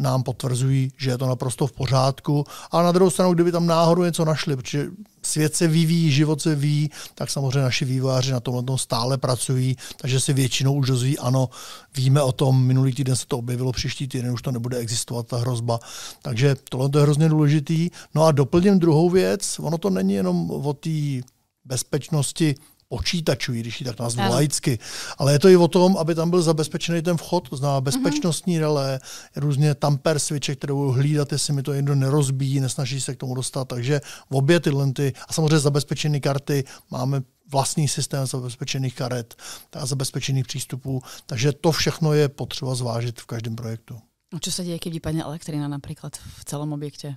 nám 0.00 0.22
potvrzují, 0.22 0.92
že 0.96 1.10
je 1.10 1.18
to 1.18 1.26
naprosto 1.26 1.66
v 1.66 1.72
pořádku. 1.72 2.44
A 2.70 2.82
na 2.82 2.92
druhou 2.92 3.10
stranu, 3.10 3.34
kdyby 3.34 3.52
tam 3.52 3.66
náhodou 3.66 4.02
něco 4.02 4.24
našli, 4.24 4.56
protože 4.56 4.86
svět 5.30 5.54
se 5.54 5.68
vyvíjí, 5.68 6.10
život 6.10 6.42
se 6.42 6.54
ví, 6.54 6.90
tak 7.14 7.30
samozřejmě 7.30 7.60
naši 7.60 7.84
vývojáři 7.84 8.32
na 8.32 8.40
tomhle 8.40 8.62
tom 8.62 8.78
stále 8.78 9.18
pracují, 9.18 9.76
takže 9.96 10.20
si 10.20 10.32
většinou 10.32 10.74
už 10.74 10.86
dozví, 10.86 11.18
ano, 11.18 11.48
víme 11.96 12.22
o 12.22 12.32
tom, 12.32 12.64
minulý 12.64 12.92
týden 12.92 13.16
se 13.16 13.26
to 13.26 13.38
objevilo, 13.38 13.72
příští 13.72 14.08
týden 14.08 14.32
už 14.32 14.42
to 14.42 14.50
nebude 14.50 14.76
existovat, 14.76 15.26
ta 15.26 15.36
hrozba. 15.36 15.78
Takže 16.22 16.56
tohle 16.68 16.90
je 16.94 17.02
hrozně 17.02 17.28
důležitý. 17.28 17.90
No 18.14 18.24
a 18.24 18.32
doplním 18.32 18.78
druhou 18.78 19.10
věc, 19.10 19.58
ono 19.58 19.78
to 19.78 19.90
není 19.90 20.14
jenom 20.14 20.50
o 20.50 20.72
té 20.72 21.20
bezpečnosti 21.64 22.54
počítačů, 22.90 23.52
když 23.52 23.80
ji 23.80 23.84
tak 23.84 23.98
nazvu 23.98 24.22
ano. 24.22 24.30
laicky. 24.30 24.78
Ale 25.18 25.32
je 25.32 25.38
to 25.38 25.48
i 25.48 25.56
o 25.56 25.68
tom, 25.68 25.96
aby 25.96 26.14
tam 26.14 26.30
byl 26.30 26.42
zabezpečený 26.42 27.02
ten 27.02 27.16
vchod, 27.16 27.48
to 27.48 27.56
znamená 27.56 27.80
bezpečnostní 27.80 28.56
mm-hmm. 28.56 28.60
relé, 28.60 29.00
různě 29.36 29.74
tamper 29.74 30.18
switche, 30.18 30.56
které 30.56 30.74
budou 30.74 30.92
hlídat, 30.92 31.32
jestli 31.32 31.52
mi 31.52 31.62
to 31.62 31.74
někdo 31.74 31.94
nerozbíjí, 31.94 32.60
nesnaží 32.60 33.00
se 33.00 33.14
k 33.14 33.18
tomu 33.18 33.34
dostat. 33.34 33.68
Takže 33.68 34.00
v 34.30 34.34
obě 34.34 34.60
tyhle 34.60 34.92
ty, 34.92 35.12
a 35.28 35.32
samozřejmě 35.32 35.58
zabezpečené 35.58 36.20
karty, 36.20 36.64
máme 36.90 37.22
vlastní 37.52 37.88
systém 37.88 38.26
zabezpečených 38.26 38.94
karet 38.94 39.34
a 39.72 39.86
zabezpečených 39.86 40.46
přístupů, 40.46 41.02
takže 41.26 41.52
to 41.52 41.72
všechno 41.72 42.12
je 42.12 42.28
potřeba 42.28 42.74
zvážit 42.74 43.20
v 43.20 43.26
každém 43.26 43.56
projektu. 43.56 43.98
A 44.36 44.38
co 44.40 44.52
se 44.52 44.64
děje, 44.64 44.78
když 44.82 44.94
vypadne 44.94 45.22
elektrina 45.22 45.68
například 45.68 46.16
v 46.16 46.44
celém 46.44 46.72
objektě? 46.72 47.16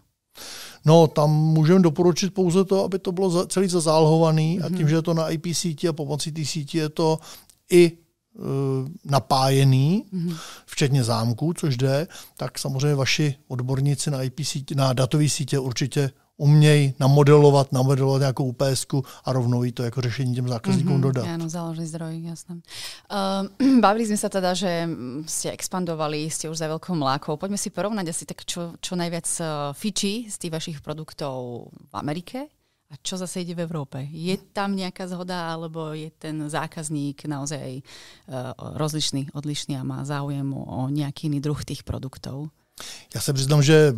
No, 0.85 1.07
tam 1.07 1.31
můžeme 1.31 1.79
doporučit 1.79 2.33
pouze 2.33 2.65
to, 2.65 2.83
aby 2.83 2.99
to 2.99 3.11
bylo 3.11 3.45
celý 3.45 3.67
zazálhovaný 3.67 4.59
mm-hmm. 4.59 4.65
a 4.65 4.69
tím, 4.69 4.77
mhm. 4.77 4.87
že 4.89 4.95
je 4.95 5.01
to 5.01 5.13
na 5.13 5.29
IP 5.29 5.45
síti 5.51 5.87
a 5.87 5.93
pomocí 5.93 6.31
té 6.31 6.45
síti 6.45 6.77
je 6.77 6.89
to 6.89 7.19
i 7.71 7.91
e, 7.91 7.91
napájený, 9.05 10.05
mm-hmm. 10.13 10.37
včetně 10.65 11.03
zámků, 11.03 11.53
což 11.53 11.77
jde, 11.77 12.07
tak 12.37 12.59
samozřejmě 12.59 12.95
vaši 12.95 13.35
odborníci 13.47 14.11
na 14.11 14.23
IP 14.23 14.39
sítě, 14.43 14.75
na 14.75 14.93
datové 14.93 15.29
sítě 15.29 15.59
určitě 15.59 16.11
umějí 16.37 16.93
namodelovat, 16.99 17.71
namodelovat 17.71 18.19
nějakou 18.19 18.45
UPS 18.45 18.85
a 19.25 19.33
rovnou 19.33 19.63
jí 19.63 19.71
to 19.71 19.83
jako 19.83 20.01
řešení 20.01 20.35
těm 20.35 20.47
zákazníkům 20.47 20.97
mm-hmm, 20.97 21.01
dodat. 21.01 21.25
Áno, 21.25 21.49
záložný 21.49 21.85
zdroj, 21.85 22.23
jasné. 22.25 22.55
Uh, 23.05 23.79
bavili 23.85 24.09
sme 24.09 24.17
sa 24.17 24.29
teda, 24.33 24.57
že 24.57 24.89
ste 25.29 25.53
expandovali, 25.53 26.27
ste 26.33 26.49
už 26.49 26.57
za 26.57 26.67
veľkou 26.67 26.97
mlákou. 26.97 27.37
Poďme 27.37 27.61
si 27.61 27.69
porovnať 27.69 28.09
asi 28.09 28.23
tak, 28.25 28.41
čo, 28.49 28.73
čo 28.81 28.93
najviac 28.97 29.27
uh, 29.39 29.47
fičí 29.77 30.25
z 30.25 30.35
tých 30.41 30.53
vašich 30.53 30.77
produktov 30.81 31.69
v 31.69 31.93
Amerike 31.93 32.49
a 32.89 32.93
čo 33.01 33.17
zase 33.17 33.45
ide 33.45 33.53
v 33.53 33.65
Európe. 33.65 34.01
Je 34.09 34.37
tam 34.37 34.73
nejaká 34.73 35.05
zhoda, 35.05 35.53
alebo 35.53 35.93
je 35.93 36.09
ten 36.13 36.49
zákazník 36.49 37.29
naozaj 37.29 37.81
uh, 37.81 38.53
rozlišný, 38.57 39.33
odlišný 39.37 39.77
a 39.77 39.85
má 39.85 40.01
záujem 40.01 40.49
o 40.49 40.89
nejaký 40.89 41.29
iný 41.29 41.45
druh 41.45 41.61
tých 41.61 41.85
produktov? 41.85 42.49
Já 43.15 43.21
se 43.21 43.33
přiznám, 43.33 43.63
že 43.63 43.93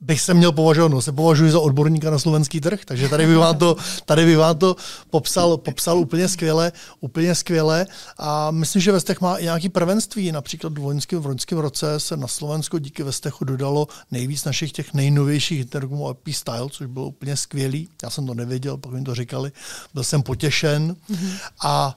bych 0.00 0.20
se 0.20 0.34
měl 0.34 0.52
považovat, 0.52 0.88
no, 0.88 1.02
se 1.02 1.12
považuji 1.12 1.50
za 1.50 1.60
odborníka 1.60 2.10
na 2.10 2.18
slovenský 2.18 2.60
trh, 2.60 2.84
takže 2.84 3.08
tady 3.08 3.26
bych 3.26 3.36
vám 3.36 3.58
to, 3.58 3.76
tady 4.04 4.24
bych 4.24 4.38
vám 4.38 4.58
to 4.58 4.76
popsal, 5.10 5.56
popsal 5.56 5.98
úplně 5.98 6.28
skvěle, 6.28 6.72
úplně 7.00 7.34
skvěle. 7.34 7.86
A 8.18 8.50
myslím, 8.50 8.82
že 8.82 8.92
Vestech 8.92 9.20
má 9.20 9.36
i 9.36 9.44
nějaký 9.44 9.68
prvenství, 9.68 10.32
například 10.32 10.78
v 10.78 10.84
loňském, 10.84 11.20
v 11.20 11.26
loňském 11.26 11.58
roce 11.58 12.00
se 12.00 12.16
na 12.16 12.26
Slovensku 12.26 12.78
díky 12.78 13.02
Vestechu 13.02 13.44
dodalo 13.44 13.88
nejvíc 14.10 14.44
našich 14.44 14.72
těch 14.72 14.94
nejnovějších 14.94 15.60
interkomů 15.60 16.10
IP 16.10 16.34
Style, 16.34 16.68
což 16.70 16.86
bylo 16.86 17.06
úplně 17.06 17.36
skvělý, 17.36 17.88
já 18.02 18.10
jsem 18.10 18.26
to 18.26 18.34
nevěděl, 18.34 18.76
pak 18.76 18.92
mi 18.92 19.02
to 19.02 19.14
říkali, 19.14 19.52
byl 19.94 20.04
jsem 20.04 20.22
potěšen. 20.22 20.96
Mm-hmm. 21.10 21.32
a 21.64 21.96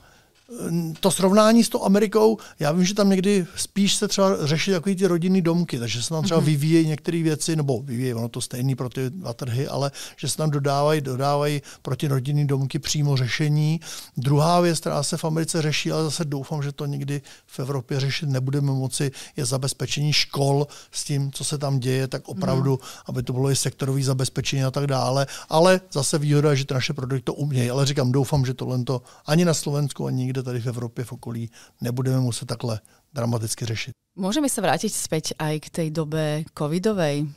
to 0.99 1.11
srovnání 1.11 1.63
s 1.63 1.69
tou 1.69 1.83
Amerikou, 1.83 2.37
já 2.59 2.71
vím, 2.71 2.85
že 2.85 2.93
tam 2.93 3.09
někdy 3.09 3.45
spíš 3.55 3.95
se 3.95 4.07
třeba 4.07 4.47
řeší 4.47 4.71
takový 4.71 4.95
ty 4.95 5.07
rodinný 5.07 5.41
domky, 5.41 5.79
takže 5.79 6.03
se 6.03 6.09
tam 6.09 6.23
třeba 6.23 6.41
mm-hmm. 6.41 6.43
vyvíjejí 6.43 6.87
některé 6.87 7.23
věci, 7.23 7.55
nebo 7.55 7.81
vyvíjejí, 7.81 8.13
ono 8.13 8.29
to 8.29 8.41
stejný 8.41 8.75
pro 8.75 8.89
ty 8.89 9.01
trhy, 9.33 9.67
ale 9.67 9.91
že 10.17 10.29
se 10.29 10.37
tam 10.37 10.51
dodávají, 10.51 11.01
dodávají 11.01 11.61
pro 11.81 11.95
ty 11.95 12.07
rodinný 12.07 12.47
domky 12.47 12.79
přímo 12.79 13.17
řešení. 13.17 13.79
Druhá 14.17 14.59
věc, 14.59 14.79
která 14.79 15.03
se 15.03 15.17
v 15.17 15.25
Americe 15.25 15.61
řeší, 15.61 15.91
ale 15.91 16.03
zase 16.03 16.25
doufám, 16.25 16.63
že 16.63 16.71
to 16.71 16.85
nikdy 16.85 17.21
v 17.47 17.59
Evropě 17.59 17.99
řešit 17.99 18.29
nebudeme 18.29 18.71
moci, 18.71 19.11
je 19.37 19.45
zabezpečení 19.45 20.13
škol 20.13 20.67
s 20.91 21.03
tím, 21.03 21.31
co 21.31 21.43
se 21.43 21.57
tam 21.57 21.79
děje, 21.79 22.07
tak 22.07 22.29
opravdu, 22.29 22.71
mm. 22.71 22.77
aby 23.05 23.23
to 23.23 23.33
bylo 23.33 23.51
i 23.51 23.55
sektorový 23.55 24.03
zabezpečení 24.03 24.63
a 24.63 24.71
tak 24.71 24.87
dále. 24.87 25.27
Ale 25.49 25.81
zase 25.91 26.17
výhoda 26.17 26.49
je, 26.49 26.55
že 26.55 26.65
ty 26.65 26.73
naše 26.73 26.93
produkty 26.93 27.23
to 27.23 27.33
umějí. 27.33 27.69
Ale 27.69 27.85
říkám, 27.85 28.11
doufám, 28.11 28.45
že 28.45 28.53
tohle 28.53 28.83
to 28.83 29.01
ani 29.25 29.45
na 29.45 29.53
Slovensku, 29.53 30.05
ani 30.05 30.23
nikde 30.23 30.38
tady 30.43 30.61
v 30.61 30.67
Evropě 30.67 31.05
v 31.05 31.11
okolí 31.11 31.51
nebudeme 31.81 32.19
muset 32.19 32.45
takhle 32.45 32.79
dramaticky 33.13 33.65
řešit. 33.65 33.91
Můžeme 34.15 34.49
se 34.49 34.61
vrátit 34.61 34.89
zpět 34.89 35.33
aj 35.39 35.59
k 35.59 35.69
té 35.69 35.89
době 35.89 36.43
covidovej, 36.57 37.27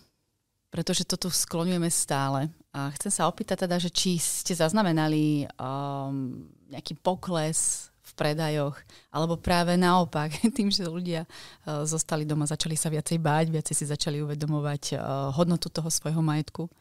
protože 0.71 1.05
to 1.05 1.17
tu 1.17 1.31
skloňujeme 1.31 1.91
stále. 1.91 2.49
A 2.73 2.89
chcem 2.97 3.13
sa 3.13 3.29
opýtať 3.29 3.69
teda, 3.69 3.77
že 3.77 3.93
či 3.93 4.17
ste 4.17 4.57
zaznamenali 4.57 5.45
um, 5.61 6.49
nejaký 6.73 6.97
pokles 7.05 7.93
v 8.01 8.11
predajoch, 8.17 8.81
alebo 9.13 9.37
práve 9.37 9.77
naopak, 9.77 10.33
tým, 10.57 10.73
že 10.73 10.89
ľudia 10.89 11.29
uh, 11.29 11.85
zostali 11.85 12.25
doma, 12.25 12.49
začali 12.49 12.73
sa 12.73 12.89
viacej 12.89 13.21
báť, 13.21 13.53
viacej 13.53 13.75
si 13.77 13.85
začali 13.85 14.25
uvedomovať 14.25 14.97
uh, 14.97 15.01
hodnotu 15.37 15.69
toho 15.69 15.93
svojho 15.93 16.25
majetku? 16.25 16.73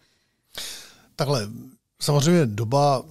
Takhle, 1.16 1.52
samozřejmě 2.02 2.46
doba 2.46 3.04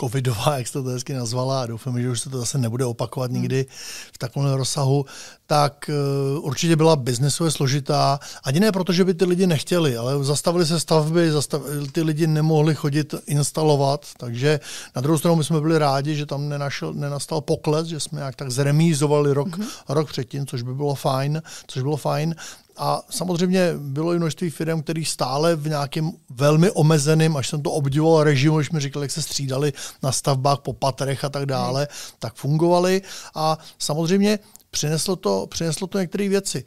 covidová, 0.00 0.58
jak 0.58 0.66
jste 0.66 0.82
to 0.82 0.88
hezky 0.88 1.12
nazvala, 1.12 1.62
a 1.62 1.66
doufám, 1.66 2.02
že 2.02 2.10
už 2.10 2.20
se 2.20 2.30
to 2.30 2.38
zase 2.38 2.58
nebude 2.58 2.84
opakovat 2.84 3.30
hmm. 3.30 3.40
nikdy 3.40 3.66
v 4.12 4.18
takovém 4.18 4.54
rozsahu, 4.54 5.06
tak 5.46 5.90
uh, 6.36 6.44
určitě 6.44 6.76
byla 6.76 6.96
biznesově 6.96 7.50
složitá. 7.50 8.20
Ani 8.44 8.60
ne 8.60 8.72
proto, 8.72 8.92
že 8.92 9.04
by 9.04 9.14
ty 9.14 9.24
lidi 9.24 9.46
nechtěli, 9.46 9.96
ale 9.96 10.24
zastavili 10.24 10.66
se 10.66 10.80
stavby, 10.80 11.32
zastav, 11.32 11.62
ty 11.92 12.02
lidi 12.02 12.26
nemohli 12.26 12.74
chodit 12.74 13.14
instalovat, 13.26 14.06
takže 14.16 14.60
na 14.96 15.02
druhou 15.02 15.18
stranu 15.18 15.36
my 15.36 15.44
jsme 15.44 15.60
byli 15.60 15.78
rádi, 15.78 16.16
že 16.16 16.26
tam 16.26 16.48
nenašel, 16.48 16.92
nenastal 16.92 17.40
pokles, 17.40 17.86
že 17.86 18.00
jsme 18.00 18.20
jak 18.20 18.36
tak 18.36 18.50
zremízovali 18.50 19.32
rok, 19.32 19.48
mm-hmm. 19.48 19.68
rok 19.88 20.08
předtím, 20.08 20.46
což 20.46 20.62
by 20.62 20.74
bylo 20.74 20.94
fajn, 20.94 21.42
což 21.66 21.82
bylo 21.82 21.96
fajn. 21.96 22.34
A 22.76 23.02
samozřejmě 23.10 23.74
bylo 23.78 24.12
i 24.12 24.18
množství 24.18 24.50
firm, 24.50 24.82
které 24.82 25.02
stále 25.04 25.56
v 25.56 25.68
nějakém 25.68 26.12
velmi 26.30 26.70
omezeném, 26.70 27.36
až 27.36 27.48
jsem 27.48 27.62
to 27.62 27.72
obdivoval 27.72 28.24
režimu, 28.24 28.56
když 28.56 28.70
mi 28.70 28.80
říkali, 28.80 29.04
jak 29.04 29.10
se 29.10 29.22
střídali 29.22 29.72
na 30.02 30.12
stavbách 30.12 30.58
po 30.58 30.72
patrech 30.72 31.24
a 31.24 31.28
tak 31.28 31.46
dále, 31.46 31.80
hmm. 31.80 32.16
tak 32.18 32.34
fungovaly. 32.34 33.02
A 33.34 33.58
samozřejmě 33.78 34.38
přineslo 34.70 35.16
to, 35.16 35.46
přineslo 35.50 35.86
to 35.86 35.98
některé 35.98 36.28
věci. 36.28 36.64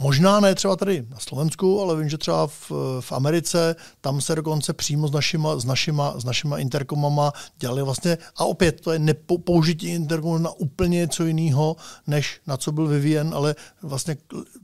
Možná 0.00 0.40
ne 0.40 0.54
třeba 0.54 0.76
tady 0.76 1.06
na 1.10 1.18
Slovensku, 1.18 1.80
ale 1.80 1.96
vím, 1.96 2.08
že 2.08 2.18
třeba 2.18 2.46
v, 2.46 2.72
v 3.00 3.12
Americe, 3.12 3.76
tam 4.00 4.20
se 4.20 4.34
dokonce 4.34 4.72
přímo 4.72 5.08
s 5.08 5.12
našima, 5.12 5.58
s 5.58 5.64
našima, 5.64 6.20
s 6.20 6.24
našima 6.24 6.58
interkomama 6.58 7.32
dělali 7.56 7.82
vlastně, 7.82 8.18
a 8.36 8.44
opět 8.44 8.80
to 8.80 8.92
je 8.92 8.98
nepoužití 8.98 9.88
interkomu 9.88 10.38
na 10.38 10.50
úplně 10.50 10.98
něco 10.98 11.24
jiného, 11.24 11.76
než 12.06 12.40
na 12.46 12.56
co 12.56 12.72
byl 12.72 12.86
vyvíjen, 12.86 13.34
ale 13.34 13.54
vlastně 13.82 14.16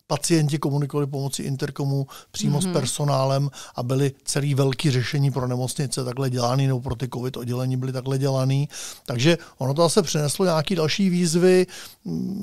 pacienti 0.07 0.59
komunikovali 0.59 1.07
pomocí 1.07 1.43
interkomu 1.43 2.07
přímo 2.31 2.59
mm-hmm. 2.59 2.63
s 2.63 2.65
mhm. 2.65 2.73
personálem 2.73 3.51
a 3.75 3.83
byly 3.83 4.13
celý 4.25 4.55
velký 4.55 4.91
řešení 4.91 5.31
pro 5.31 5.49
nemocnice 5.49 6.05
takhle 6.05 6.31
dělaný, 6.31 6.67
nebo 6.67 6.81
pro 6.81 6.95
ty 6.95 7.09
covid 7.09 7.37
oddělení 7.37 7.77
byly 7.77 7.93
takhle 7.93 8.19
dělaný. 8.19 8.69
Takže 9.07 9.39
ono 9.59 9.75
to 9.75 9.83
zase 9.83 10.03
přineslo 10.03 10.45
nějaké 10.45 10.77
další 10.77 11.11
výzvy, 11.11 11.67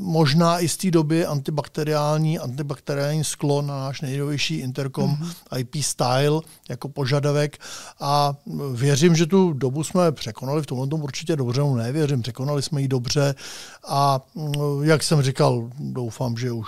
možná 0.01 0.59
i 0.59 0.67
z 0.67 0.77
té 0.77 0.91
doby 0.91 1.25
antibakteriální, 1.25 2.39
antibakteriální 2.39 3.23
sklo 3.23 3.61
na 3.61 3.77
náš 3.77 4.01
nejnovější 4.01 4.55
interkom 4.55 5.11
mm-hmm. 5.15 5.59
IP 5.59 5.75
Style 5.83 6.41
jako 6.69 6.89
požadavek 6.89 7.57
a 7.99 8.33
věřím, 8.73 9.15
že 9.15 9.25
tu 9.25 9.53
dobu 9.53 9.83
jsme 9.83 10.11
překonali, 10.11 10.61
v 10.61 10.65
tomhle 10.65 10.87
tomu 10.87 11.03
určitě 11.03 11.35
dobře, 11.35 11.61
no 11.61 11.75
nevěřím, 11.75 12.21
překonali 12.21 12.61
jsme 12.61 12.81
ji 12.81 12.87
dobře 12.87 13.35
a 13.87 14.21
jak 14.83 15.03
jsem 15.03 15.21
říkal, 15.21 15.69
doufám, 15.79 16.37
že 16.37 16.51
už 16.51 16.67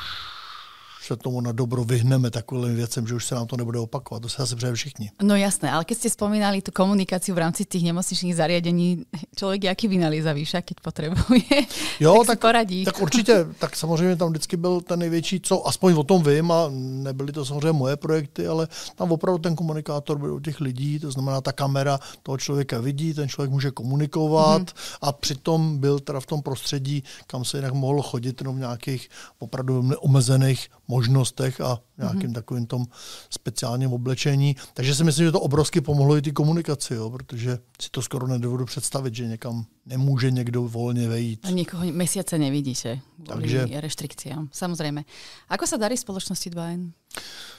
se 1.03 1.15
tomu 1.15 1.41
na 1.41 1.51
dobro 1.51 1.83
vyhneme 1.83 2.31
takovým 2.31 2.75
věcem, 2.75 3.07
že 3.07 3.15
už 3.15 3.25
se 3.25 3.35
nám 3.35 3.47
to 3.47 3.57
nebude 3.57 3.79
opakovat. 3.79 4.19
To 4.23 4.29
se 4.29 4.43
asi 4.43 4.55
přeje 4.55 4.73
všichni. 4.73 5.11
No 5.21 5.35
jasné, 5.35 5.71
ale 5.71 5.85
keď 5.85 5.97
ste 5.97 6.09
spomínali 6.09 6.61
tu 6.61 6.71
komunikaci 6.71 7.31
v 7.31 7.37
rámci 7.37 7.65
těch 7.65 7.83
nemocničních 7.83 8.35
zariadení, 8.35 9.03
člověk 9.35 9.63
jaký 9.63 9.87
vynalízavý 9.87 10.45
však, 10.45 10.65
keď 10.65 10.77
potřebuje, 10.79 11.59
jo, 11.99 12.13
tak, 12.17 12.27
tak, 12.27 12.39
poradí. 12.39 12.85
tak 12.85 13.01
určitě, 13.01 13.45
tak 13.59 13.75
samozřejmě 13.75 14.15
tam 14.15 14.29
vždycky 14.29 14.57
byl 14.57 14.81
ten 14.81 14.99
největší, 14.99 15.39
co 15.39 15.67
aspoň 15.67 15.93
o 15.93 16.03
tom 16.03 16.23
vím, 16.23 16.51
a 16.51 16.69
nebyly 16.71 17.31
to 17.31 17.45
samozřejmě 17.45 17.71
moje 17.71 17.95
projekty, 17.95 18.47
ale 18.47 18.67
tam 18.95 19.11
opravdu 19.11 19.37
ten 19.37 19.55
komunikátor 19.55 20.17
byl 20.17 20.33
u 20.35 20.39
těch 20.39 20.61
lidí, 20.61 20.99
to 20.99 21.11
znamená 21.11 21.41
ta 21.41 21.51
kamera 21.51 21.99
toho 22.23 22.37
člověka 22.37 22.79
vidí, 22.79 23.13
ten 23.13 23.29
člověk 23.29 23.51
může 23.51 23.71
komunikovat 23.71 24.61
mm-hmm. 24.61 24.97
a 25.01 25.11
přitom 25.11 25.77
byl 25.77 25.99
teda 25.99 26.19
v 26.19 26.25
tom 26.25 26.41
prostředí, 26.41 27.03
kam 27.27 27.45
se 27.45 27.57
jinak 27.57 27.73
mohl 27.73 28.01
chodit 28.01 28.41
jenom 28.41 28.55
v 28.55 28.59
nějakých 28.59 29.09
opravdu 29.39 29.91
omezených 29.99 30.69
možnostech 30.93 31.61
a 31.61 31.81
nějakým 31.97 32.29
mm-hmm. 32.29 32.33
takovým 32.33 32.65
tom 32.65 32.85
speciálním 33.29 33.93
oblečení. 33.93 34.55
Takže 34.73 34.95
si 34.95 35.03
myslím, 35.03 35.25
že 35.25 35.31
to 35.31 35.39
obrovsky 35.39 35.81
pomohlo 35.81 36.17
i 36.17 36.21
ty 36.21 36.31
komunikaci, 36.31 36.93
jo, 36.93 37.09
protože 37.09 37.59
si 37.81 37.89
to 37.91 38.01
skoro 38.01 38.27
nedovedu 38.27 38.65
představit, 38.65 39.15
že 39.15 39.27
někam 39.27 39.65
nemůže 39.85 40.31
někdo 40.31 40.63
volně 40.63 41.07
vejít. 41.07 41.39
A 41.45 41.49
někoho 41.49 41.83
měsíce 41.83 42.37
nevidíte 42.37 42.99
Takže 43.27 43.67
restrikciám. 43.73 44.49
Samozřejmě. 44.51 45.05
Ako 45.49 45.67
se 45.67 45.77
darí 45.77 45.97
společnosti 45.97 46.49
2N? 46.49 46.91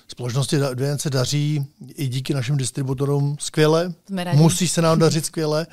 Společnosti 0.09 0.59
2N 0.59 0.97
se 0.97 1.11
daří 1.11 1.67
i 1.95 2.09
díky 2.09 2.35
našim 2.35 2.57
distributorům 2.57 3.37
skvěle. 3.41 3.95
Musí 4.33 4.69
se 4.69 4.83
nám 4.83 4.99
dařit 4.99 5.25
skvěle. 5.25 5.67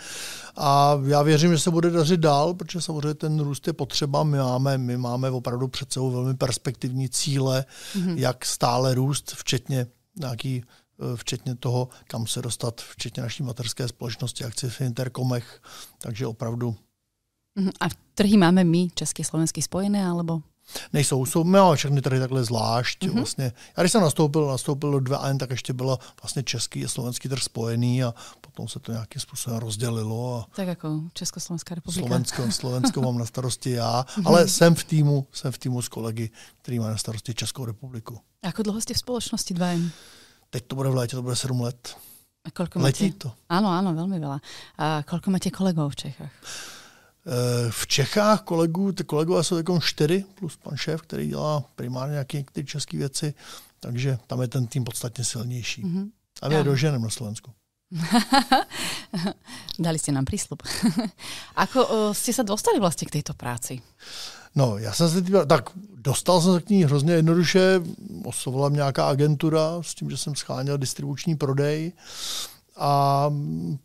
A 0.56 1.00
já 1.06 1.22
věřím, 1.22 1.52
že 1.52 1.60
se 1.60 1.72
bude 1.72 1.90
dařit 1.90 2.20
dál, 2.20 2.54
protože 2.54 2.82
samozřejmě 2.82 3.14
ten 3.14 3.40
růst 3.40 3.68
je 3.68 3.74
potřeba. 3.74 4.24
My 4.24 4.38
máme, 4.38 4.78
my 4.78 4.98
máme 4.98 5.30
opravdu 5.30 5.68
před 5.68 5.94
sebou 5.94 6.12
velmi 6.12 6.34
perspektivní 6.34 7.10
cíle, 7.10 7.66
mm-hmm. 7.96 8.14
jak 8.18 8.46
stále 8.52 8.94
růst, 8.94 9.32
včetně 9.32 9.88
nějaký 10.20 10.64
eh, 10.64 11.18
včetně 11.18 11.56
toho, 11.56 11.90
kam 12.08 12.28
se 12.28 12.42
dostat, 12.42 12.82
včetně 12.82 13.24
naší 13.24 13.44
materské 13.44 13.88
společnosti, 13.88 14.44
akci 14.44 14.70
v 14.70 14.82
Interkomech. 14.82 15.62
Takže 15.98 16.28
opravdu. 16.28 16.76
Mhm. 17.56 17.70
A 17.80 17.86
trhy 18.14 18.38
máme 18.38 18.64
my, 18.64 18.88
české, 18.96 19.24
slovenské 19.24 19.62
spojené, 19.62 20.08
alebo? 20.08 20.42
Nejsou, 20.94 21.26
jsou, 21.26 21.44
máme 21.44 21.76
všechny 21.76 22.02
tady 22.02 22.20
takhle 22.20 22.44
zvlášť. 22.44 23.04
Mm-hmm. 23.04 23.16
Vlastně. 23.16 23.52
Já 23.78 23.84
když 23.84 23.92
jsem 23.92 24.02
nastoupil, 24.02 24.48
nastoupil 24.48 24.92
do 24.92 24.98
2N, 24.98 25.38
tak 25.38 25.50
ještě 25.50 25.74
bylo 25.74 26.00
vlastně 26.22 26.44
český 26.44 26.86
a 26.86 26.88
slovenský 26.88 27.30
trh 27.30 27.44
spojený 27.44 28.04
a 28.04 28.14
potom 28.42 28.68
se 28.68 28.80
to 28.80 28.92
nějakým 28.92 29.22
způsobem 29.22 29.60
rozdělilo. 29.60 30.46
A 30.52 30.56
tak 30.56 30.68
jako 30.68 31.02
Československá 31.14 31.76
republika. 31.76 32.08
Slovensko, 32.08 32.52
Slovensko 32.52 33.02
mám 33.02 33.18
na 33.18 33.26
starosti 33.26 33.72
já, 33.72 34.06
mm-hmm. 34.08 34.28
ale 34.28 34.48
jsem 34.48 34.76
v 34.76 34.84
týmu, 34.84 35.28
jsem 35.32 35.52
v 35.52 35.58
týmu 35.58 35.82
s 35.82 35.88
kolegy, 35.88 36.30
který 36.62 36.80
má 36.80 36.90
na 36.90 36.98
starosti 36.98 37.34
Českou 37.34 37.66
republiku. 37.66 38.20
A 38.44 38.48
jako 38.48 38.64
dlouho 38.64 38.82
jste 38.82 38.94
v 38.94 38.98
společnosti 38.98 39.54
2N? 39.54 39.90
Teď 40.50 40.64
to 40.68 40.76
bude 40.76 40.90
v 40.90 40.96
létě, 40.96 41.16
to 41.16 41.22
bude 41.22 41.36
7 41.36 41.62
let. 41.62 41.96
A 42.42 42.50
koľko 42.50 42.82
Letí 42.82 43.14
máte? 43.14 43.18
to. 43.18 43.30
Ano, 43.54 43.70
ano, 43.70 43.94
velmi 43.94 44.18
veľa. 44.18 44.38
A 44.82 45.06
koľko 45.06 45.30
máte 45.30 45.54
kolegů 45.54 45.90
v 45.90 45.96
Čechách? 45.96 46.34
Eh, 47.28 47.72
v 47.72 47.88
Čechách 47.88 48.42
kolegů, 48.42 48.92
ty 48.92 49.04
kolegové 49.04 49.44
jsou 49.44 49.58
jako 49.58 49.80
čtyři, 49.80 50.26
plus 50.36 50.58
pan 50.58 50.78
šéf, 50.78 51.02
který 51.02 51.28
dělá 51.28 51.64
primárně 51.76 52.12
nějaké 52.12 52.44
ty 52.52 52.66
české 52.66 52.98
věci, 52.98 53.34
takže 53.80 54.18
tam 54.28 54.42
je 54.42 54.48
ten 54.48 54.68
tým 54.68 54.84
podstatně 54.84 55.24
silnější. 55.24 55.84
Mm-hmm. 55.84 56.10
A 56.42 56.50
my 56.50 56.56
je 56.56 56.64
doženem 56.64 57.02
na 57.02 57.10
Slovensku. 57.10 57.52
Dali 59.80 60.00
jste 60.00 60.12
nám 60.12 60.26
prísľub. 60.26 60.64
Ako 61.56 61.86
uh, 61.86 62.14
jste 62.14 62.34
se 62.34 62.44
dostali 62.44 62.80
vlastně 62.80 63.08
k 63.08 63.12
této 63.12 63.34
práci? 63.34 63.82
No, 64.56 64.78
já 64.78 64.94
jsem 64.94 65.10
se 65.10 65.22
týbal, 65.22 65.46
tak 65.46 65.70
dostal 65.96 66.42
jsem 66.42 66.54
se 66.54 66.62
k 66.62 66.70
ní 66.70 66.84
hrozně 66.84 67.14
jednoduše, 67.14 67.82
oslovala 68.24 68.70
mě 68.70 68.76
nějaká 68.76 69.10
agentura 69.10 69.82
s 69.82 69.96
tím, 69.96 70.10
že 70.10 70.18
jsem 70.18 70.36
scháněl 70.36 70.78
distribuční 70.78 71.36
prodej 71.36 71.92
a 72.76 73.26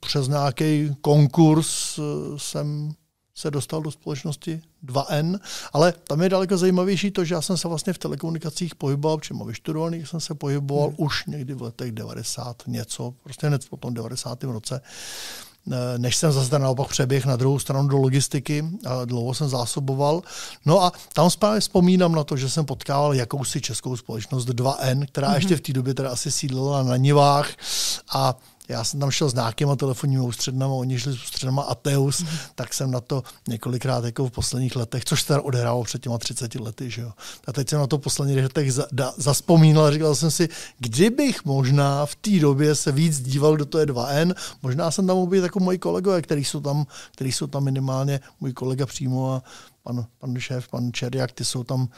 přes 0.01 0.29
nějaký 0.29 0.97
konkurs 1.01 1.99
eh, 1.99 2.03
jsem 2.37 2.95
se 3.37 3.51
dostal 3.51 3.83
do 3.83 3.91
společnosti 3.91 4.63
2N, 4.85 5.39
ale 5.73 5.93
tam 5.93 6.23
je 6.23 6.29
daleko 6.29 6.57
zajímavější 6.57 7.11
to, 7.11 7.25
že 7.25 7.35
já 7.35 7.43
jsem 7.43 7.57
se 7.57 7.69
vlastně 7.69 7.93
v 7.93 7.99
telekomunikacích 7.99 8.75
pohyboval, 8.75 9.19
mám 9.33 9.47
vyštudovaný, 9.47 10.07
jsem 10.07 10.21
se 10.21 10.35
pohyboval 10.35 10.89
hmm. 10.89 10.97
už 10.99 11.27
někdy 11.27 11.55
v 11.55 11.63
letech 11.63 11.93
90 11.93 12.63
něco, 12.67 13.15
prostě 13.23 13.47
hned 13.47 13.69
po 13.69 13.77
tom 13.77 13.95
90. 13.95 14.45
roce 14.45 14.81
než 15.97 16.17
jsem 16.17 16.33
zase 16.33 16.59
naopak 16.59 16.89
přeběh 16.89 17.27
na 17.27 17.37
druhou 17.37 17.59
stranu 17.59 17.89
do 17.89 17.97
logistiky 17.97 18.65
a 18.87 19.05
dlouho 19.05 19.35
jsem 19.35 19.49
zásoboval. 19.49 20.23
No 20.67 20.83
a 20.83 20.93
tam 21.13 21.31
právě 21.39 21.61
vzpomínám 21.61 22.13
na 22.13 22.25
to, 22.25 22.37
že 22.37 22.51
jsem 22.51 22.65
potkával 22.65 23.15
jakousi 23.15 23.61
českou 23.61 23.97
společnost 23.97 24.49
2N, 24.49 25.07
která 25.07 25.29
mm-hmm. 25.29 25.35
ještě 25.35 25.57
v 25.57 25.61
té 25.61 25.73
době 25.73 25.95
teda 25.95 26.11
asi 26.11 26.31
sídlila 26.31 26.83
na 26.83 26.97
Nivách 26.97 27.51
a 28.15 28.35
já 28.69 28.85
jsem 28.85 29.01
tam 29.01 29.11
šel 29.11 29.29
s 29.31 29.35
nějakýma 29.35 29.77
telefonními 29.77 30.23
ústřednama, 30.23 30.75
oni 30.75 30.99
šli 30.99 31.13
s 31.13 31.23
ústřednama 31.23 31.63
Ateus, 31.63 32.21
mm. 32.21 32.29
tak 32.55 32.75
jsem 32.75 32.91
na 32.91 33.01
to 33.01 33.23
několikrát 33.49 34.05
jako 34.05 34.27
v 34.27 34.31
posledních 34.31 34.77
letech, 34.77 35.05
což 35.05 35.23
se 35.23 35.41
odehrálo 35.41 35.85
před 35.85 36.03
těma 36.03 36.19
30 36.19 36.55
lety, 36.55 36.91
že 36.91 37.03
jo. 37.03 37.13
A 37.47 37.53
teď 37.53 37.69
jsem 37.69 37.79
na 37.79 37.87
to 37.87 37.99
posledních 37.99 38.43
letech 38.43 38.73
za, 38.73 38.87
da, 38.93 39.13
zaspomínal 39.17 39.85
a 39.85 39.91
říkal 39.91 40.15
jsem 40.15 40.31
si, 40.31 40.49
kdybych 40.79 41.45
možná 41.45 42.07
v 42.07 42.15
té 42.17 42.39
době 42.39 42.75
se 42.75 42.93
víc 42.93 43.21
díval, 43.21 43.57
do 43.57 43.67
toho 43.67 43.81
je 43.81 43.87
2N, 43.87 44.35
možná 44.63 44.91
jsem 44.91 45.07
tam 45.07 45.17
mohl 45.17 45.31
být 45.31 45.43
jako 45.43 45.61
moji 45.61 45.79
kolegové, 45.79 46.23
kteří 46.23 46.45
jsou 46.45 46.61
tam, 46.61 46.87
který 47.13 47.33
jsou 47.33 47.47
tam 47.47 47.65
minimálně, 47.65 48.21
můj 48.41 48.53
kolega 48.53 48.87
přímo 48.87 49.33
a 49.33 49.43
pan, 49.83 50.07
pan 50.19 50.39
šéf, 50.39 50.69
pan 50.69 50.93
Čeriak, 50.93 51.33
ty 51.33 51.45
jsou 51.45 51.65
tam 51.65 51.89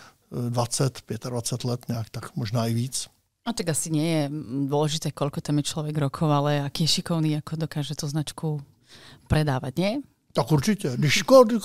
20, 0.48 1.02
eh, 1.10 1.30
25 1.30 1.64
let 1.64 1.88
nějak, 1.88 2.10
tak 2.10 2.36
možná 2.36 2.66
i 2.66 2.74
víc. 2.74 3.08
A 3.48 3.56
tak 3.56 3.72
asi 3.72 3.88
nie 3.88 4.04
je 4.04 4.22
dôležité, 4.68 5.08
koľko 5.08 5.40
tam 5.40 5.56
je 5.56 5.72
človek 5.72 5.96
rokov, 5.96 6.28
ale 6.28 6.60
aký 6.60 6.84
je 6.84 7.00
šikovný, 7.00 7.40
ako 7.40 7.64
dokáže 7.64 7.96
tú 7.96 8.04
značku 8.04 8.60
predávať, 9.24 9.74
nie? 9.80 9.92
Tak 10.32 10.52
určitě, 10.52 10.92
když, 10.94 11.22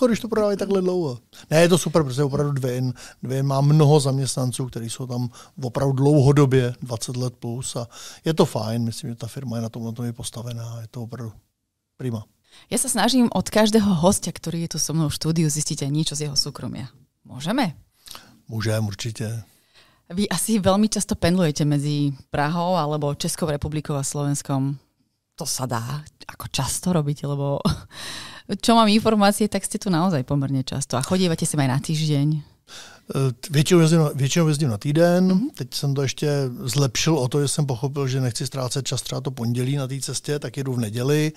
když 0.08 0.20
to 0.20 0.28
prodávají 0.28 0.58
takhle 0.58 0.82
dlouho. 0.82 1.20
Ne, 1.52 1.62
je 1.62 1.70
to 1.70 1.78
super, 1.78 2.04
protože 2.04 2.24
opravdu 2.24 2.52
Dvěn, 2.52 2.94
Dvěn 3.24 3.46
má 3.46 3.62
mnoho 3.62 4.00
zaměstnanců, 4.00 4.66
kteří 4.66 4.90
jsou 4.90 5.08
tam 5.08 5.30
opravdu 5.62 5.94
dlouhodobě, 5.94 6.74
20 6.82 7.18
let 7.18 7.34
plus 7.40 7.76
a 7.76 7.88
je 8.26 8.34
to 8.34 8.46
fajn, 8.46 8.84
myslím, 8.84 9.10
že 9.10 9.16
ta 9.16 9.28
firma 9.28 9.56
je 9.56 9.62
na 9.62 9.70
tom, 9.70 9.86
na 9.86 9.92
tom 9.92 10.06
je 10.06 10.14
postavená, 10.14 10.82
je 10.82 10.88
to 10.88 11.04
opravdu 11.04 11.32
prima. 11.98 12.24
Ja 12.70 12.78
sa 12.78 12.90
snažím 12.90 13.30
od 13.34 13.50
každého 13.50 13.98
hostia, 14.06 14.30
ktorý 14.30 14.66
je 14.66 14.78
tu 14.78 14.80
so 14.80 14.94
mnou 14.94 15.10
v 15.10 15.18
štúdiu, 15.18 15.50
zistiť 15.50 15.86
aj 15.86 15.92
niečo 15.92 16.14
z 16.14 16.30
jeho 16.30 16.38
súkromia. 16.38 16.94
Môžeme? 17.26 17.74
Môžem, 18.46 18.82
určite. 18.86 19.42
Vy 20.14 20.30
asi 20.30 20.62
veľmi 20.62 20.86
často 20.94 21.18
pendlujete 21.18 21.66
medzi 21.66 22.14
Prahou 22.30 22.78
alebo 22.78 23.18
Českou 23.18 23.50
republikou 23.50 23.98
a 23.98 24.06
Slovenskom. 24.06 24.78
To 25.34 25.46
sa 25.50 25.66
dá 25.66 26.06
ako 26.30 26.46
často 26.54 26.94
robiť, 26.94 27.26
lebo 27.26 27.58
čo 28.66 28.78
mám 28.78 28.94
informácie, 28.94 29.50
tak 29.50 29.66
ste 29.66 29.82
tu 29.82 29.90
naozaj 29.90 30.22
pomerne 30.22 30.62
často. 30.62 30.96
A 30.96 31.06
chodívate 31.06 31.50
sem 31.50 31.58
aj 31.58 31.70
na 31.70 31.80
týždeň. 31.82 32.28
Eh, 33.16 33.32
většinou 33.50 33.80
jezdím, 33.80 34.00
většinou 34.16 34.48
jezdím 34.48 34.70
na 34.70 34.78
týden, 34.78 35.28
mm-hmm. 35.28 35.50
teď 35.56 35.74
jsem 35.74 35.94
to 35.94 36.02
ještě 36.02 36.28
zlepšil 36.64 37.18
o 37.18 37.28
to, 37.28 37.42
že 37.42 37.48
jsem 37.48 37.66
pochopil, 37.66 38.08
že 38.08 38.22
nechci 38.22 38.48
ztrácet 38.48 38.88
čas 38.88 39.02
třeba 39.02 39.22
to 39.22 39.32
pondělí 39.32 39.76
na 39.76 39.88
té 39.88 40.00
cestě, 40.00 40.40
tak 40.40 40.58
jedu 40.58 40.74
v 40.74 40.80
neděli, 40.80 41.32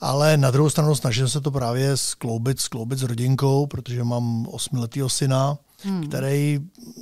ale 0.00 0.36
na 0.36 0.50
druhou 0.50 0.70
stranu 0.70 0.94
snažím 0.94 1.28
se 1.28 1.40
to 1.40 1.50
právě 1.50 1.96
skloubit, 1.96 2.60
skloubit 2.60 2.98
s 2.98 3.02
rodinkou, 3.02 3.66
protože 3.66 4.04
mám 4.04 4.46
osmiletýho 4.46 5.08
syna, 5.08 5.58
hmm. 5.82 6.08
který 6.08 6.60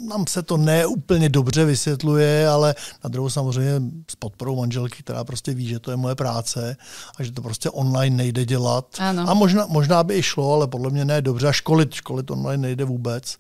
nám 0.09 0.25
se 0.29 0.43
to 0.43 0.57
neúplně 0.57 1.29
dobře 1.29 1.65
vysvětluje, 1.65 2.49
ale 2.49 2.75
na 3.05 3.11
druhou 3.11 3.31
samozřejmě 3.31 3.91
s 4.11 4.17
podporou 4.17 4.57
manželky, 4.57 5.03
která 5.03 5.25
prostě 5.25 5.55
ví, 5.55 5.67
že 5.67 5.79
to 5.79 5.91
je 5.91 5.97
moje 5.97 6.15
práce 6.15 6.77
a 7.19 7.23
že 7.23 7.33
to 7.33 7.43
prostě 7.43 7.71
online 7.71 8.17
nejde 8.17 8.45
dělat. 8.45 8.97
Ano. 8.99 9.31
A 9.31 9.35
možná, 9.35 9.67
možná 9.67 10.03
by 10.03 10.19
i 10.19 10.23
šlo, 10.23 10.55
ale 10.55 10.67
podle 10.67 10.91
mě 10.91 11.05
ne 11.05 11.23
dobře. 11.23 11.49
A 11.49 11.53
školit, 11.53 11.95
školit 11.95 12.31
online 12.31 12.63
nejde 12.63 12.85
vůbec. 12.85 13.37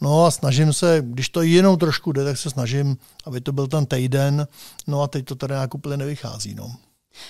No 0.00 0.24
a 0.24 0.30
snažím 0.30 0.72
se, 0.72 1.02
když 1.06 1.28
to 1.28 1.42
jenom 1.42 1.78
trošku 1.78 2.12
jde, 2.12 2.24
tak 2.24 2.38
se 2.38 2.50
snažím, 2.50 2.96
aby 3.24 3.40
to 3.40 3.52
byl 3.52 3.66
ten 3.66 3.86
týden. 3.86 4.46
No 4.86 5.02
a 5.02 5.08
teď 5.08 5.24
to 5.24 5.34
tady 5.34 5.52
nějak 5.52 5.74
úplně 5.74 5.96
nevychází. 5.96 6.54
No. 6.54 6.72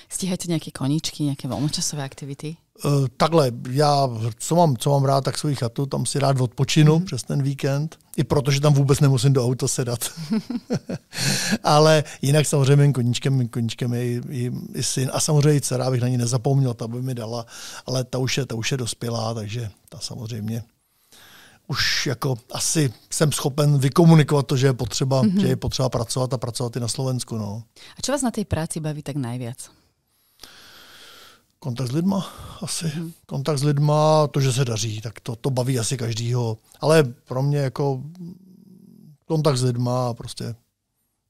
Stíháte 0.09 0.45
nějaké 0.49 0.71
koníčky, 0.71 1.23
nějaké 1.23 1.49
volnočasové 1.49 2.05
aktivity? 2.05 2.57
Uh, 2.85 3.07
takhle, 3.17 3.51
já 3.71 4.09
co 4.39 4.55
mám, 4.55 4.77
co 4.77 4.91
mám 4.91 5.05
rád, 5.05 5.25
tak 5.25 5.39
svůj 5.39 5.55
chatu, 5.55 5.87
tam 5.87 6.07
si 6.07 6.19
rád 6.19 6.41
odpočinu 6.41 6.99
mm. 6.99 7.05
přes 7.05 7.23
ten 7.23 7.43
víkend, 7.43 7.97
i 8.17 8.25
protože 8.25 8.61
tam 8.61 8.75
vůbec 8.75 9.01
nemusím 9.01 9.33
do 9.33 9.45
auta 9.45 9.69
sedat. 9.69 10.11
Ale 11.65 12.05
jinak 12.23 12.47
samozřejmě 12.47 12.77
mým 12.77 12.93
koníčkem, 12.93 13.35
mým 13.35 13.49
koníčkem 13.49 13.95
je 13.95 14.07
i, 14.07 14.21
i, 14.31 14.53
i 14.75 14.83
syn 14.83 15.11
a 15.13 15.21
samozřejmě 15.21 15.55
i 15.55 15.61
dcera, 15.61 15.85
abych 15.85 16.01
na 16.01 16.09
ní 16.09 16.17
nezapomněl, 16.17 16.75
ta 16.75 16.89
by 16.89 17.03
mi 17.03 17.15
dala, 17.15 17.47
ale 17.87 18.05
ta 18.05 18.19
už 18.19 18.37
je, 18.39 18.47
ta 18.47 18.55
už 18.55 18.73
je 18.73 18.77
dospělá, 18.77 19.35
takže 19.35 19.71
ta 19.89 19.99
samozřejmě 19.99 20.63
už 21.67 22.07
jako 22.07 22.37
asi 22.53 22.93
jsem 23.11 23.33
schopen 23.33 23.79
vykomunikovat 23.79 24.47
to, 24.47 24.57
že 24.57 24.67
je 24.67 24.73
potřeba, 24.73 25.23
mm-hmm. 25.23 25.41
že 25.41 25.47
je 25.47 25.57
potřeba 25.57 25.89
pracovat 25.89 26.33
a 26.33 26.39
pracovat 26.39 26.77
i 26.77 26.81
na 26.81 26.89
Slovensku. 26.89 27.37
No. 27.37 27.63
A 27.99 28.03
co 28.03 28.13
vás 28.13 28.23
na 28.23 28.31
té 28.31 28.45
práci 28.45 28.81
baví 28.81 29.03
tak 29.03 29.17
nejvíc? 29.17 29.71
Kontakt 31.59 31.89
s 31.89 31.93
lidma 31.93 32.27
asi. 32.63 32.85
Mm-hmm. 32.85 33.13
Kontakt 33.27 33.59
s 33.59 33.63
lidma, 33.63 34.27
to, 34.27 34.41
že 34.41 34.53
se 34.53 34.65
daří, 34.65 35.01
tak 35.01 35.21
to, 35.21 35.37
to 35.37 35.51
baví 35.51 35.79
asi 35.79 35.97
každýho. 35.97 36.59
Ale 36.81 37.05
pro 37.05 37.43
mě 37.43 37.59
jako 37.59 38.03
kontakt 39.25 39.57
s 39.57 39.63
lidma 39.63 40.09
a 40.09 40.15
prostě 40.15 40.55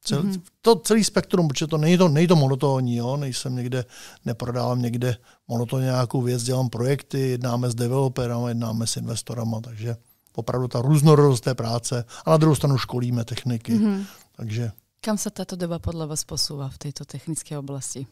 cel, 0.04 0.22
mm-hmm. 0.22 0.40
to 0.62 0.76
celý 0.76 1.04
spektrum, 1.04 1.48
protože 1.48 1.66
to 1.66 1.78
není 1.78 1.98
to, 1.98 2.08
není 2.08 2.26
to 2.26 2.37
monotónní, 2.37 2.96
jo? 2.96 3.16
nejsem 3.16 3.56
někde, 3.56 3.84
neprodávám 4.24 4.82
někde 4.82 5.16
monotónně 5.48 5.84
nějakou 5.84 6.22
věc, 6.22 6.42
dělám 6.42 6.68
projekty, 6.68 7.20
jednáme 7.20 7.70
s 7.70 7.74
developerama, 7.74 8.48
jednáme 8.48 8.87
s 8.87 8.96
investorama, 8.96 9.61
takže 9.61 9.96
opravdu 10.37 10.68
ta 10.68 10.81
různorodost 10.81 11.44
té 11.44 11.55
práce 11.55 12.05
a 12.25 12.31
na 12.31 12.37
druhou 12.37 12.55
stranu 12.55 12.79
školíme 12.79 13.25
techniky. 13.25 13.75
Mm-hmm. 13.75 14.05
Takže... 14.37 14.72
Kam 15.01 15.18
se 15.18 15.31
tato 15.31 15.57
doba 15.57 15.79
podle 15.79 16.07
vás 16.07 16.25
posouvá 16.25 16.68
v 16.68 16.79
této 16.79 17.05
technické 17.05 17.59
oblasti? 17.59 18.07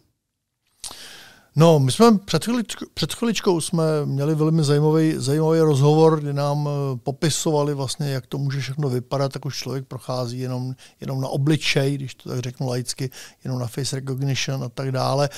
No, 1.56 1.78
my 1.78 1.92
jsme 1.92 2.18
před, 2.18 2.44
chviličkou, 2.44 2.86
před 2.94 3.14
chviličkou 3.14 3.60
jsme 3.60 3.84
měli 4.04 4.34
velmi 4.34 4.64
zajímavý, 4.64 5.14
zajímavý 5.16 5.60
rozhovor, 5.60 6.20
kdy 6.20 6.32
nám 6.32 6.68
eh, 6.68 6.98
popisovali 7.02 7.74
vlastně, 7.74 8.10
jak 8.10 8.26
to 8.26 8.38
může 8.38 8.60
všechno 8.60 8.88
vypadat, 8.88 9.32
tak 9.32 9.44
už 9.44 9.58
člověk 9.58 9.86
prochází 9.86 10.38
jenom, 10.38 10.74
jenom 11.00 11.20
na 11.20 11.28
obličej, 11.28 11.94
když 11.94 12.14
to 12.14 12.28
tak 12.28 12.38
řeknu 12.38 12.68
laicky, 12.68 13.10
jenom 13.44 13.58
na 13.58 13.66
face 13.66 13.96
recognition 13.96 14.64
a 14.64 14.68
tak 14.68 14.92
dále. 14.92 15.28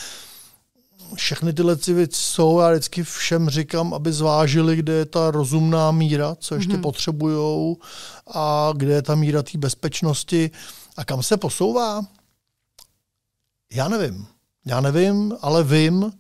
Všechny 1.15 1.53
tyhle 1.53 1.75
věci 1.75 2.17
jsou, 2.17 2.61
já 2.61 2.71
vždycky 2.71 3.03
všem 3.03 3.51
říkám, 3.51 3.95
aby 3.95 4.13
zvážili, 4.13 4.77
kde 4.77 4.93
je 4.93 5.05
ta 5.05 5.31
rozumná 5.31 5.91
míra, 5.91 6.35
co 6.35 6.55
ještě 6.55 6.73
mm-hmm. 6.73 6.81
potřebujou 6.81 7.77
a 8.27 8.73
kde 8.77 8.95
je 8.95 9.03
ta 9.03 9.15
míra 9.15 9.43
té 9.43 9.59
bezpečnosti 9.59 10.51
a 10.97 11.05
kam 11.05 11.23
se 11.23 11.37
posouvá. 11.37 12.03
Já 13.73 13.89
nevím. 13.89 14.27
Já 14.67 14.81
nevím, 14.81 15.37
ale 15.41 15.65
vím, 15.65 16.13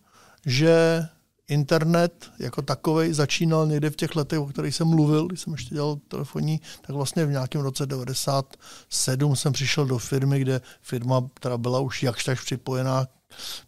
že 0.46 1.06
internet 1.48 2.30
jako 2.38 2.62
takový 2.62 3.12
začínal 3.12 3.66
někde 3.66 3.90
v 3.90 3.96
těch 3.96 4.16
letech, 4.16 4.38
o 4.38 4.46
kterých 4.46 4.74
jsem 4.74 4.88
mluvil, 4.88 5.26
když 5.26 5.40
jsem 5.40 5.52
ještě 5.52 5.74
dělal 5.74 5.96
telefonní, 6.08 6.60
tak 6.80 6.96
vlastně 6.96 7.26
v 7.26 7.30
nějakém 7.30 7.60
roce 7.60 7.86
97 7.86 9.36
jsem 9.36 9.52
přišel 9.52 9.86
do 9.86 9.98
firmy, 9.98 10.40
kde 10.40 10.60
firma, 10.80 11.28
která 11.34 11.58
byla 11.58 11.80
už 11.80 12.02
jakž 12.02 12.24
tak 12.24 12.42
připojená 12.44 13.06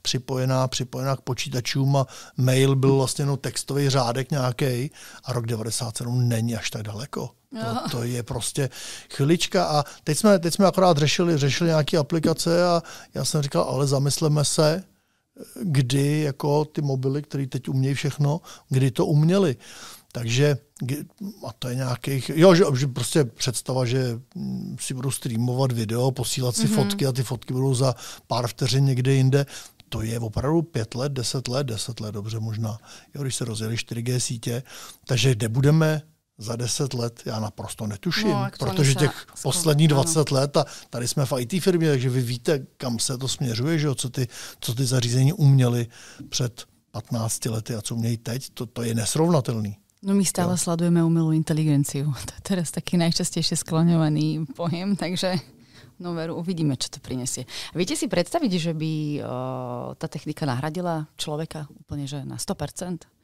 připojená, 0.03 0.69
připojená 0.69 1.17
k 1.17 1.21
počítačům 1.21 1.97
a 1.97 2.07
mail 2.37 2.77
byl 2.77 2.97
vlastně 2.97 3.27
no 3.27 3.37
textový 3.37 3.89
řádek 3.89 4.31
nějaký 4.31 4.91
a 5.25 5.33
rok 5.33 5.47
97 5.47 6.29
není 6.29 6.57
až 6.57 6.71
tak 6.71 6.83
daleko. 6.83 7.31
To, 7.51 7.91
to 7.91 8.03
je 8.03 8.23
prostě 8.23 8.71
chvilička 9.11 9.65
a 9.65 9.85
teď 10.05 10.19
jsme, 10.19 10.39
teď 10.39 10.55
jsme 10.55 10.67
akorát 10.67 10.99
řešili, 10.99 11.39
řešili 11.39 11.69
nějaké 11.69 11.97
aplikace 11.97 12.67
a 12.67 12.83
já 13.15 13.25
jsem 13.25 13.43
říkal, 13.43 13.63
ale 13.63 13.87
zamysleme 13.87 14.45
se, 14.45 14.85
kdy 15.63 16.21
jako 16.21 16.65
ty 16.65 16.83
mobily, 16.83 17.23
které 17.23 17.47
teď 17.47 17.69
umějí 17.69 17.95
všechno, 17.95 18.41
kdy 18.69 18.91
to 18.91 19.07
uměli. 19.07 19.57
Takže 20.13 20.59
a 21.47 21.53
to 21.59 21.69
je 21.69 21.75
nějakých, 21.75 22.31
jo, 22.35 22.55
že, 22.55 22.65
že 22.79 22.87
prostě 22.87 23.25
představa, 23.25 23.85
že 23.85 24.21
si 24.81 24.95
budu 24.95 25.11
streamovat 25.11 25.73
video, 25.73 26.11
posílat 26.11 26.57
si 26.57 26.67
mm-hmm. 26.67 26.75
fotky 26.75 27.07
a 27.07 27.13
ty 27.13 27.23
fotky 27.23 27.53
budou 27.53 27.75
za 27.75 27.95
pár 28.27 28.47
vteřin 28.47 28.85
někde 28.85 29.13
jinde, 29.13 29.47
to 29.89 30.03
je 30.03 30.21
opravdu 30.21 30.63
pět 30.63 30.95
let, 30.95 31.13
deset 31.13 31.49
let, 31.49 31.67
deset 31.67 32.01
let, 32.01 32.13
dobře 32.13 32.41
možná, 32.41 32.79
jo, 33.15 33.23
když 33.23 33.35
se 33.35 33.45
rozjeli 33.45 33.77
4G 33.77 34.19
sítě. 34.19 34.63
Takže 35.07 35.35
kde 35.35 35.49
budeme 35.49 36.03
za 36.39 36.57
deset 36.57 36.95
let, 36.95 37.23
já 37.25 37.41
naprosto 37.41 37.87
netuším, 37.87 38.29
no, 38.29 38.49
protože 38.59 38.95
těch 38.95 39.27
se, 39.35 39.43
posledních 39.43 39.89
20 39.89 40.31
let 40.31 40.57
a 40.57 40.65
tady 40.91 41.09
jsme 41.09 41.27
v 41.27 41.33
IT 41.39 41.63
firmě, 41.63 41.89
takže 41.89 42.11
vy 42.11 42.21
víte, 42.21 42.67
kam 42.77 42.99
se 42.99 43.19
to 43.19 43.29
směřuje, 43.29 43.79
že 43.79 43.87
jo, 43.87 43.95
co, 43.95 44.11
ty, 44.11 44.29
co 44.61 44.75
ty 44.75 44.87
zařízení 44.87 45.33
uměly 45.33 45.87
před 46.29 46.65
15 46.91 47.45
lety 47.45 47.75
a 47.75 47.83
co 47.83 47.95
umějí 47.95 48.17
teď, 48.17 48.51
to, 48.55 48.67
to 48.67 48.83
je 48.83 48.95
nesrovnatelný. 48.95 49.77
No 49.99 50.15
my 50.15 50.23
stále 50.23 50.55
jo. 50.55 50.63
sledujeme 50.63 51.03
umelú 51.03 51.35
inteligenciu. 51.35 52.15
To 52.29 52.33
je 52.39 52.43
teraz 52.43 52.71
taký 52.71 52.95
najčastejšie 52.99 53.59
skloňovaný 53.59 54.47
pojem, 54.55 54.95
takže 54.95 55.35
no 55.99 56.15
veru, 56.15 56.39
uvidíme, 56.39 56.79
čo 56.79 56.87
to 56.95 57.03
prinesie. 57.03 57.43
Viete 57.75 57.99
si 57.99 58.07
predstaviť, 58.07 58.53
že 58.55 58.73
by 58.79 58.93
o, 59.19 59.23
tá 59.99 60.07
technika 60.07 60.47
nahradila 60.47 61.11
človeka 61.19 61.67
úplne 61.75 62.07
že 62.07 62.23
na 62.23 62.39
100%? 62.39 63.18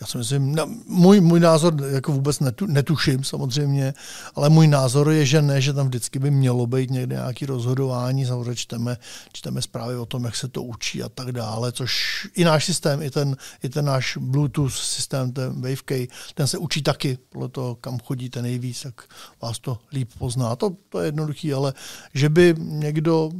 Já 0.00 0.06
si 0.06 0.18
myslím, 0.18 0.54
no, 0.54 0.66
můj, 0.86 1.20
můj 1.20 1.40
názor 1.40 1.74
jako 1.90 2.12
vůbec 2.12 2.40
netu, 2.40 2.66
netuším 2.66 3.24
samozřejmě, 3.24 3.94
ale 4.34 4.48
můj 4.48 4.66
názor 4.66 5.10
je, 5.10 5.26
že 5.26 5.42
ne, 5.42 5.60
že 5.60 5.72
tam 5.72 5.86
vždycky 5.86 6.18
by 6.18 6.30
mělo 6.30 6.66
být 6.66 6.90
někde 6.90 7.16
nějaké 7.16 7.46
rozhodování, 7.46 8.26
samozřejmě 8.26 8.54
čteme, 8.54 8.96
čteme 9.32 9.62
zprávy 9.62 9.96
o 9.96 10.06
tom, 10.06 10.24
jak 10.24 10.36
se 10.36 10.48
to 10.48 10.62
učí 10.62 11.02
a 11.02 11.08
tak 11.08 11.32
dále, 11.32 11.72
což 11.72 11.92
i 12.34 12.44
náš 12.44 12.64
systém, 12.64 13.02
i 13.02 13.10
ten, 13.10 13.36
i 13.62 13.68
ten 13.68 13.84
náš 13.84 14.16
Bluetooth 14.16 14.72
systém, 14.72 15.32
ten 15.32 15.60
WaveK, 15.60 16.10
ten 16.34 16.46
se 16.46 16.58
učí 16.58 16.82
taky, 16.82 17.18
podle 17.28 17.48
toho, 17.48 17.74
kam 17.74 17.98
chodíte 17.98 18.42
nejvíc, 18.42 18.82
tak 18.82 19.02
vás 19.42 19.58
to 19.58 19.78
líp 19.92 20.10
pozná. 20.18 20.56
To, 20.56 20.70
to 20.88 21.00
je 21.00 21.06
jednoduchý, 21.06 21.52
ale 21.52 21.72
že 22.14 22.28
by 22.28 22.54
někdo, 22.58 23.30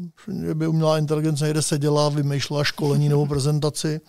že 0.47 0.55
by 0.55 0.67
umělá 0.67 0.99
inteligence 0.99 1.45
někde 1.45 1.63
seděla, 1.63 2.09
vymýšlela 2.09 2.65
školení 2.65 3.09
nebo 3.09 3.27
prezentaci, 3.27 4.01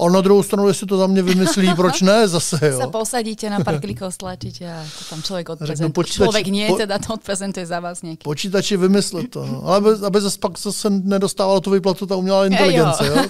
a 0.00 0.08
na 0.08 0.20
druhou 0.20 0.42
stranu, 0.42 0.68
jestli 0.68 0.86
to 0.86 0.98
za 0.98 1.06
mě 1.06 1.22
vymyslí, 1.22 1.65
proč 1.74 1.96
proč 1.96 2.02
ne 2.02 2.28
zase, 2.28 2.58
jo? 2.62 2.78
Sa 2.78 2.88
posadíte 2.92 3.48
na 3.50 3.64
pár 3.64 3.80
klikov, 3.80 4.12
stlačíte 4.12 4.68
a 4.68 4.84
to 4.84 5.02
tam 5.10 5.22
člověk 5.22 5.48
odprezentuje. 5.48 5.92
Počítači, 5.92 6.18
člověk 6.22 6.46
nie, 6.46 6.68
po, 6.68 6.76
teda 6.76 6.98
to 6.98 7.14
odprezentuje 7.14 7.66
za 7.66 7.80
vás 7.80 8.02
něký. 8.02 8.24
Počítači 8.24 8.76
vymyslet 8.76 9.30
to, 9.30 9.46
no. 9.46 9.64
Ale 9.64 9.76
aby, 9.76 9.90
aby 10.06 10.20
zase 10.20 10.38
pak 10.38 10.58
zase 10.58 10.90
nedostávalo 10.90 11.60
tu 11.60 11.70
výplatu 11.70 12.06
ta 12.06 12.16
umělá 12.16 12.46
inteligence, 12.46 13.06
jo? 13.06 13.14
jo? 13.16 13.24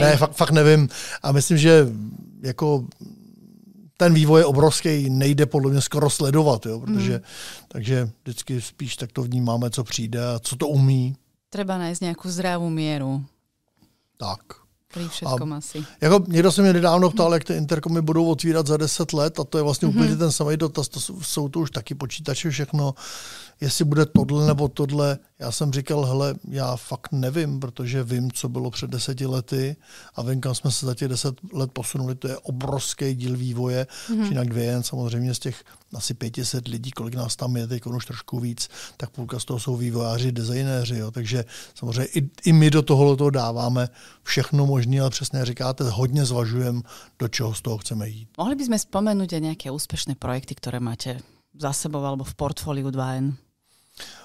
ne, 0.00 0.16
fakt, 0.16 0.32
fakt 0.32 0.50
nevím. 0.50 0.88
A 1.22 1.32
myslím, 1.32 1.58
že 1.58 1.88
jako 2.42 2.84
ten 3.96 4.14
vývoj 4.14 4.40
je 4.40 4.44
obrovský, 4.44 5.10
nejde 5.10 5.46
podle 5.46 5.70
mě 5.70 5.80
skoro 5.80 6.10
sledovat, 6.10 6.66
jo, 6.66 6.80
protože 6.80 7.12
mm. 7.12 7.22
takže 7.68 8.10
vždycky 8.22 8.60
spíš 8.60 8.96
tak 8.96 9.12
to 9.12 9.22
vnímáme, 9.22 9.70
co 9.70 9.84
přijde 9.84 10.26
a 10.26 10.38
co 10.38 10.56
to 10.56 10.68
umí. 10.68 11.16
Třeba 11.50 11.78
najít 11.78 12.00
nějakou 12.00 12.28
zdravou 12.28 12.70
míru. 12.70 13.24
Tak. 14.16 14.59
Pri 14.94 15.08
všetkom 15.08 15.52
a, 15.52 15.56
asi. 15.56 15.84
Jako 16.00 16.24
někdo 16.28 16.52
se 16.52 16.62
mě 16.62 16.72
nedávno 16.72 17.10
ptal, 17.10 17.34
jak 17.34 17.44
ty 17.44 17.54
interkomy 17.54 18.02
budou 18.02 18.26
otvírat 18.26 18.66
za 18.66 18.76
10 18.76 19.12
let 19.12 19.40
a 19.40 19.44
to 19.44 19.58
je 19.58 19.64
vlastně 19.64 19.88
mm-hmm. 19.88 19.96
úplně 19.96 20.16
ten 20.16 20.32
samý 20.32 20.56
dotaz. 20.56 20.88
To 20.88 21.00
jsou, 21.00 21.20
jsou 21.20 21.48
to 21.48 21.60
už 21.60 21.70
taky 21.70 21.94
počítače 21.94 22.50
všechno 22.50 22.94
jestli 23.60 23.84
bude 23.84 24.06
tohle 24.06 24.46
nebo 24.46 24.68
tohle. 24.68 25.18
Já 25.38 25.52
jsem 25.52 25.72
říkal, 25.72 26.04
hele, 26.04 26.34
já 26.48 26.76
fakt 26.76 27.12
nevím, 27.12 27.60
protože 27.60 28.04
vím, 28.04 28.30
co 28.30 28.48
bylo 28.48 28.70
před 28.70 28.90
deseti 28.90 29.26
lety 29.26 29.76
a 30.14 30.22
vím, 30.22 30.40
kam 30.40 30.54
jsme 30.54 30.70
se 30.70 30.86
za 30.86 30.94
těch 30.94 31.08
deset 31.08 31.34
let 31.52 31.72
posunuli. 31.72 32.14
To 32.14 32.28
je 32.28 32.38
obrovský 32.38 33.14
díl 33.14 33.36
vývoje. 33.36 33.86
Mm-hmm. 34.08 34.28
Jinak 34.28 34.48
dvě 34.48 34.64
jen 34.64 34.82
samozřejmě 34.82 35.34
z 35.34 35.38
těch 35.38 35.64
asi 35.94 36.14
500 36.14 36.68
lidí, 36.68 36.90
kolik 36.90 37.14
nás 37.14 37.36
tam 37.36 37.56
je, 37.56 37.66
teď 37.66 37.86
už 37.86 38.06
trošku 38.06 38.40
víc, 38.40 38.68
tak 38.96 39.10
půlka 39.10 39.38
z 39.38 39.44
toho 39.44 39.60
jsou 39.60 39.76
vývojáři, 39.76 40.32
designéři. 40.32 40.96
Jo. 40.96 41.10
Takže 41.10 41.44
samozřejmě 41.74 42.04
i, 42.04 42.30
i 42.44 42.52
my 42.52 42.70
do 42.70 42.82
tohohle 42.82 43.16
toho 43.16 43.30
dáváme 43.30 43.88
všechno 44.22 44.66
možné, 44.66 45.00
ale 45.00 45.10
přesně 45.10 45.44
říkáte, 45.44 45.84
hodně 45.84 46.24
zvažujeme, 46.24 46.80
do 47.18 47.28
čeho 47.28 47.54
z 47.54 47.62
toho 47.62 47.78
chceme 47.78 48.08
jít. 48.08 48.28
Mohli 48.38 48.54
bychom 48.54 48.78
vzpomenout 48.78 49.32
nějaké 49.32 49.70
úspěšné 49.70 50.14
projekty, 50.14 50.54
které 50.54 50.80
máte 50.80 51.18
za 51.58 51.72
sebou 51.72 52.04
alebo 52.04 52.24
v 52.24 52.34
portfoliu 52.34 52.88
2N? 52.88 53.34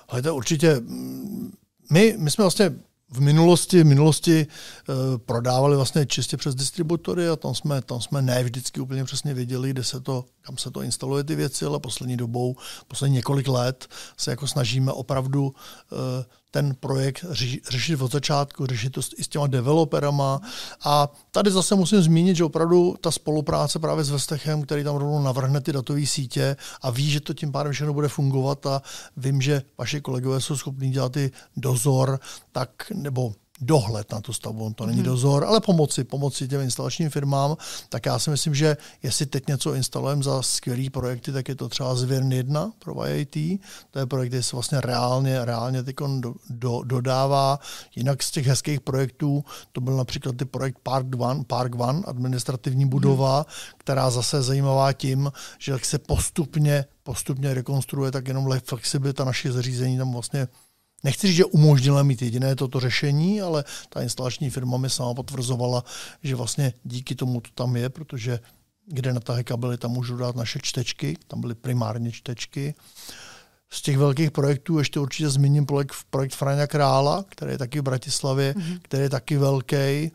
Ale 0.07 0.21
to 0.21 0.35
určitě, 0.35 0.79
mm, 0.79 1.53
my, 1.91 2.15
my 2.17 2.31
jsme 2.31 2.43
vlastně 2.43 2.71
v 3.09 3.21
minulosti, 3.21 3.83
v 3.83 3.85
minulosti 3.85 4.47
uh, 4.89 4.95
prodávali 5.17 5.75
vlastně 5.75 6.05
čistě 6.05 6.37
přes 6.37 6.55
distributory 6.55 7.29
a 7.29 7.35
tam 7.35 7.55
jsme, 7.55 7.81
tam 7.81 8.01
jsme 8.01 8.21
ne 8.21 8.43
vždycky 8.43 8.81
úplně 8.81 9.03
přesně 9.03 9.33
věděli, 9.33 9.69
kde 9.69 9.83
se 9.83 9.99
to, 9.99 10.25
kam 10.41 10.57
se 10.57 10.71
to 10.71 10.81
instaluje 10.81 11.23
ty 11.23 11.35
věci, 11.35 11.65
ale 11.65 11.79
poslední 11.79 12.17
dobou, 12.17 12.55
poslední 12.87 13.15
několik 13.15 13.47
let 13.47 13.87
se 14.17 14.31
jako 14.31 14.47
snažíme 14.47 14.91
opravdu 14.91 15.43
uh, 15.45 15.99
ten 16.55 16.75
projekt 16.79 17.25
řešit 17.69 18.01
od 18.01 18.11
začátku, 18.11 18.65
řešit 18.65 18.89
to 18.89 19.01
i 19.17 19.23
s 19.23 19.27
těma 19.27 19.47
developerama. 19.47 20.41
A 20.85 21.11
tady 21.31 21.51
zase 21.51 21.75
musím 21.75 22.01
zmínit, 22.01 22.35
že 22.35 22.43
opravdu 22.43 22.95
ta 23.01 23.11
spolupráce 23.11 23.79
právě 23.79 24.03
s 24.03 24.09
Vestechem, 24.09 24.61
který 24.61 24.83
tam 24.83 24.95
rovnou 24.95 25.23
navrhne 25.23 25.61
ty 25.61 25.73
datové 25.73 26.05
sítě 26.05 26.55
a 26.81 26.89
ví, 26.89 27.09
že 27.09 27.19
to 27.19 27.33
tím 27.33 27.51
pádem 27.51 27.73
všechno 27.73 27.93
bude 27.93 28.07
fungovat 28.07 28.65
a 28.65 28.81
vím, 29.17 29.41
že 29.41 29.61
vaši 29.77 30.01
kolegové 30.01 30.41
jsou 30.41 30.57
schopni 30.57 30.89
dělat 30.89 31.17
i 31.17 31.31
dozor, 31.57 32.19
tak 32.51 32.69
nebo 32.93 33.33
dohled 33.61 34.11
na 34.11 34.21
tu 34.21 34.33
stavbu, 34.33 34.65
on 34.65 34.73
to 34.73 34.85
není 34.85 34.97
hmm. 34.97 35.05
dozor, 35.05 35.43
ale 35.43 35.59
pomoci, 35.61 36.03
pomoci 36.03 36.47
těm 36.47 36.61
instalačním 36.61 37.09
firmám, 37.09 37.57
tak 37.89 38.05
já 38.05 38.19
si 38.19 38.29
myslím, 38.29 38.55
že 38.55 38.77
jestli 39.03 39.25
teď 39.25 39.47
něco 39.47 39.73
instalujeme 39.73 40.23
za 40.23 40.41
skvělý 40.41 40.89
projekty, 40.89 41.31
tak 41.31 41.49
je 41.49 41.55
to 41.55 41.69
třeba 41.69 41.95
Zvěrn 41.95 42.31
1 42.31 42.71
pro 42.79 43.07
IIT, 43.07 43.61
to 43.91 43.99
je 43.99 44.05
projekt, 44.05 44.29
který 44.29 44.43
se 44.43 44.55
vlastně 44.55 44.81
reálně, 44.81 45.45
reálně 45.45 45.83
teď 45.83 45.95
do, 46.19 46.33
do, 46.49 46.81
dodává. 46.83 47.59
Jinak 47.95 48.23
z 48.23 48.31
těch 48.31 48.47
hezkých 48.47 48.81
projektů, 48.81 49.43
to 49.71 49.81
byl 49.81 49.97
například 49.97 50.35
ty 50.35 50.45
projekt 50.45 50.79
Park 50.83 51.07
One, 51.17 51.43
Park 51.43 51.75
One 51.75 52.01
administrativní 52.05 52.85
budova, 52.85 53.35
hmm. 53.35 53.45
která 53.77 54.09
zase 54.09 54.37
je 54.37 54.41
zajímavá 54.41 54.93
tím, 54.93 55.31
že 55.59 55.71
jak 55.71 55.85
se 55.85 55.99
postupně, 55.99 56.85
postupně 57.03 57.53
rekonstruuje, 57.53 58.11
tak 58.11 58.27
jenom 58.27 58.59
flexibilita 58.65 59.23
našich 59.23 59.51
zařízení 59.51 59.97
tam 59.97 60.11
vlastně 60.11 60.47
Nechci 61.05 61.27
říct, 61.27 61.35
že 61.35 61.45
umožnila 61.45 62.03
mít 62.03 62.21
jediné 62.21 62.55
toto 62.55 62.79
řešení, 62.79 63.41
ale 63.41 63.63
ta 63.89 64.01
instalační 64.01 64.49
firma 64.49 64.77
mi 64.77 64.89
sama 64.89 65.13
potvrzovala, 65.13 65.83
že 66.23 66.35
vlastně 66.35 66.73
díky 66.83 67.15
tomu 67.15 67.41
to 67.41 67.49
tam 67.55 67.75
je, 67.75 67.89
protože 67.89 68.39
kde 68.85 69.13
natáhy 69.13 69.43
kabely, 69.43 69.77
tam 69.77 69.91
můžu 69.91 70.17
dát 70.17 70.35
naše 70.35 70.59
čtečky, 70.63 71.17
tam 71.27 71.41
byly 71.41 71.55
primárně 71.55 72.11
čtečky. 72.11 72.75
Z 73.69 73.81
těch 73.81 73.97
velkých 73.97 74.31
projektů 74.31 74.79
ještě 74.79 74.99
určitě 74.99 75.29
zmíním 75.29 75.65
projekt, 75.65 75.93
projekt 76.09 76.35
Fraňa 76.35 76.67
Krála, 76.67 77.25
který 77.29 77.51
je 77.51 77.57
taky 77.57 77.79
v 77.79 77.83
Bratislavě, 77.83 78.53
mm-hmm. 78.53 78.79
který 78.81 79.03
je 79.03 79.09
taky 79.09 79.37
velký 79.37 80.11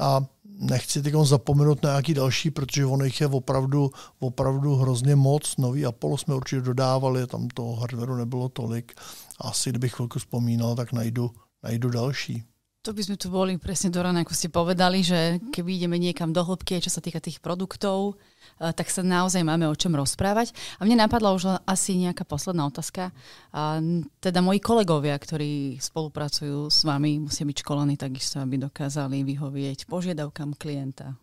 a 0.00 0.24
nechci 0.44 1.02
teď 1.02 1.14
zapomenout 1.22 1.82
na 1.82 1.90
nějaký 1.90 2.14
další, 2.14 2.50
protože 2.50 2.86
ono 2.86 3.04
jich 3.04 3.20
je 3.20 3.26
opravdu, 3.26 3.90
opravdu 4.18 4.76
hrozně 4.76 5.16
moc. 5.16 5.56
Nový 5.56 5.86
Apollo 5.86 6.18
jsme 6.18 6.34
určitě 6.34 6.60
dodávali, 6.60 7.26
tam 7.26 7.48
toho 7.48 7.76
hardwareu 7.76 8.16
nebylo 8.16 8.48
tolik 8.48 8.92
asi 9.40 9.70
kdybych 9.70 9.92
chvilku 9.92 10.18
vzpomínal, 10.18 10.76
tak 10.76 10.92
najdu, 10.92 11.30
najdu 11.62 11.90
další. 11.90 12.44
To 12.84 12.92
by 12.92 13.00
sme 13.00 13.16
tu 13.16 13.32
boli 13.32 13.56
presne 13.56 13.88
do 13.88 13.96
rana, 14.04 14.20
ako 14.20 14.36
ste 14.36 14.52
povedali, 14.52 15.00
že 15.00 15.40
keby 15.56 15.80
ideme 15.80 15.96
niekam 15.96 16.36
do 16.36 16.44
hĺbky, 16.44 16.84
čo 16.84 16.92
sa 16.92 17.00
týka 17.00 17.16
tých 17.16 17.40
produktov, 17.40 18.20
eh, 18.60 18.76
tak 18.76 18.92
sa 18.92 19.00
naozaj 19.00 19.40
máme 19.40 19.64
o 19.64 19.72
čom 19.72 19.96
rozprávať. 19.96 20.52
A 20.76 20.84
mne 20.84 21.00
napadla 21.00 21.32
už 21.32 21.64
asi 21.64 21.96
nejaká 21.96 22.28
posledná 22.28 22.68
otázka. 22.68 23.08
A 23.56 23.80
teda 24.20 24.44
moji 24.44 24.60
kolegovia, 24.60 25.16
ktorí 25.16 25.80
spolupracujú 25.80 26.68
s 26.68 26.84
vami, 26.84 27.24
musia 27.24 27.48
byť 27.48 27.56
školení 27.64 27.96
takisto, 27.96 28.44
aby 28.44 28.60
dokázali 28.60 29.24
vyhovieť 29.24 29.88
požiadavkám 29.88 30.52
klienta. 30.60 31.16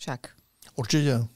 Však. 0.00 0.32
Určitě. 0.80 1.28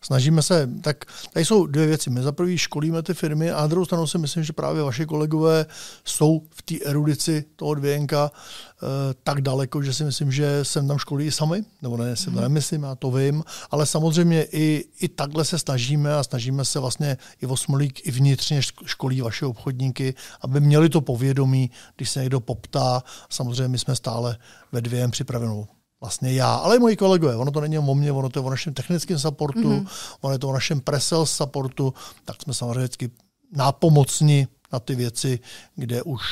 Snažíme 0.00 0.42
se, 0.42 0.70
tak 0.80 1.04
tady 1.32 1.44
jsou 1.44 1.66
dvě 1.66 1.86
věci. 1.86 2.10
My 2.10 2.22
za 2.22 2.32
prvý 2.32 2.58
školíme 2.58 3.02
ty 3.02 3.14
firmy 3.14 3.50
a 3.50 3.60
na 3.60 3.66
druhou 3.66 3.84
stranu 3.84 4.06
si 4.06 4.18
myslím, 4.18 4.44
že 4.44 4.52
právě 4.52 4.82
vaše 4.82 5.06
kolegové 5.06 5.66
jsou 6.04 6.42
v 6.50 6.62
té 6.62 6.74
erudici 6.84 7.44
toho 7.56 7.74
dvějenka 7.74 8.30
eh, 8.32 8.86
tak 9.22 9.40
daleko, 9.40 9.82
že 9.82 9.94
si 9.94 10.04
myslím, 10.04 10.32
že 10.32 10.64
jsem 10.64 10.88
tam 10.88 10.98
školí 10.98 11.26
i 11.26 11.30
sami, 11.30 11.64
nebo 11.82 11.96
ne, 11.96 12.16
si 12.16 12.24
to 12.24 12.30
mhm. 12.30 12.40
nemyslím, 12.40 12.82
já 12.82 12.94
to 12.94 13.10
vím, 13.10 13.44
ale 13.70 13.86
samozřejmě 13.86 14.46
i, 14.52 14.84
i 15.00 15.08
takhle 15.08 15.44
se 15.44 15.58
snažíme 15.58 16.14
a 16.14 16.22
snažíme 16.22 16.64
se 16.64 16.78
vlastně 16.78 17.16
i 17.40 17.46
Osmolík 17.46 18.06
i 18.06 18.10
vnitřně 18.10 18.62
školí 18.84 19.20
vaše 19.20 19.46
obchodníky, 19.46 20.14
aby 20.40 20.60
měli 20.60 20.88
to 20.88 21.00
povědomí, 21.00 21.70
když 21.96 22.10
se 22.10 22.20
někdo 22.20 22.40
poptá. 22.40 23.02
Samozřejmě 23.30 23.68
my 23.68 23.78
jsme 23.78 23.96
stále 23.96 24.36
ve 24.72 24.80
dvějem 24.80 25.10
připravenou 25.10 25.66
vlastně 26.00 26.32
já, 26.32 26.54
ale 26.54 26.76
i 26.76 26.78
moji 26.78 26.96
kolegové. 26.96 27.36
Ono 27.36 27.50
to 27.50 27.60
není 27.60 27.78
o 27.78 27.94
mě, 27.94 28.12
ono 28.12 28.28
to 28.28 28.38
je 28.38 28.44
o 28.44 28.50
našem 28.50 28.74
technickém 28.74 29.18
supportu, 29.18 29.60
mm-hmm. 29.60 30.16
ono 30.20 30.32
je 30.32 30.38
to 30.38 30.48
o 30.48 30.52
našem 30.52 30.80
presales 30.80 31.32
supportu, 31.32 31.94
tak 32.24 32.42
jsme 32.42 32.54
samozřejmě 32.54 32.80
vždycky 32.80 33.10
nápomocni 33.52 34.48
na 34.72 34.80
ty 34.80 34.94
věci, 34.94 35.38
kde 35.74 36.02
už 36.02 36.22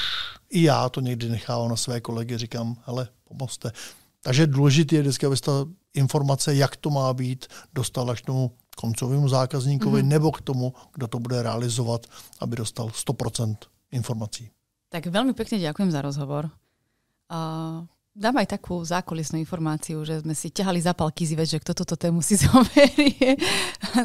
i 0.51 0.63
já 0.63 0.89
to 0.89 1.01
někdy 1.01 1.29
nechávám 1.29 1.69
na 1.69 1.77
své 1.77 2.01
kolegy, 2.01 2.39
říkám, 2.39 2.77
hele, 2.87 3.09
pomozte. 3.25 3.73
Takže 4.23 4.47
důležité 4.47 4.97
je 4.97 5.03
vždycky, 5.03 5.27
aby 5.27 5.37
ta 5.37 5.53
informace, 5.95 6.55
jak 6.55 6.77
to 6.77 6.91
má 6.91 7.15
být, 7.15 7.47
dostala 7.75 8.15
k 8.15 8.21
tomu 8.21 8.53
koncovému 8.77 9.29
zákazníkovi 9.29 10.03
mm-hmm. 10.03 10.09
nebo 10.09 10.33
k 10.33 10.41
tomu, 10.41 10.75
kdo 10.95 11.07
to 11.07 11.19
bude 11.19 11.43
realizovat, 11.43 12.07
aby 12.41 12.57
dostal 12.57 12.89
100% 12.89 13.57
informací. 13.91 14.51
Tak 14.89 15.07
velmi 15.07 15.33
pěkně 15.33 15.59
děkuji 15.59 15.91
za 15.91 16.03
rozhovor. 16.03 16.51
Uh, 17.31 17.87
dám 18.19 18.43
aj 18.43 18.59
takú 18.59 18.83
zákulisnú 18.83 19.39
informáciu, 19.39 20.03
že 20.03 20.19
sme 20.19 20.35
si 20.35 20.51
ťahali 20.51 20.83
zapalky 20.83 21.23
zivať, 21.23 21.47
že 21.47 21.63
kto 21.63 21.73
toto 21.79 21.95
tému 21.95 22.19
si 22.19 22.35
zoberie, 22.43 23.39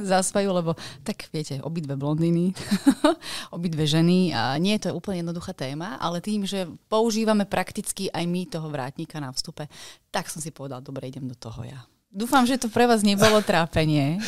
zaspajú, 0.05 0.53
lebo 0.53 0.77
tak 1.01 1.25
viete, 1.33 1.57
obidve 1.65 1.97
blondiny, 1.97 2.53
obidve 3.57 3.89
ženy 3.89 4.29
a 4.37 4.53
nie 4.61 4.77
je 4.77 4.87
to 4.87 4.89
úplne 4.93 5.25
jednoduchá 5.25 5.57
téma, 5.57 5.97
ale 5.97 6.21
tým, 6.21 6.45
že 6.45 6.69
používame 6.85 7.49
prakticky 7.49 8.13
aj 8.13 8.23
my 8.29 8.45
toho 8.45 8.69
vrátnika 8.69 9.17
na 9.17 9.33
vstupe, 9.33 9.65
tak 10.13 10.29
som 10.29 10.37
si 10.37 10.53
povedal, 10.53 10.85
dobre, 10.85 11.09
idem 11.09 11.25
do 11.25 11.33
toho 11.33 11.65
ja. 11.65 11.81
Doufám, 12.13 12.45
že 12.45 12.61
to 12.61 12.69
pro 12.69 12.85
vás 12.85 13.01
nebylo 13.01 13.41
trápení. 13.49 14.21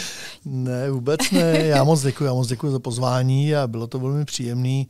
Ne, 0.46 0.92
vůbec 0.92 1.32
ne. 1.32 1.70
Já 1.70 1.84
moc 1.84 2.02
děkuji, 2.02 2.24
já 2.26 2.34
moc 2.34 2.48
děkuji 2.48 2.72
za 2.72 2.80
pozvání 2.80 3.56
a 3.56 3.68
bylo 3.68 3.88
to 3.88 4.00
velmi 4.00 4.26
příjemné 4.26 4.90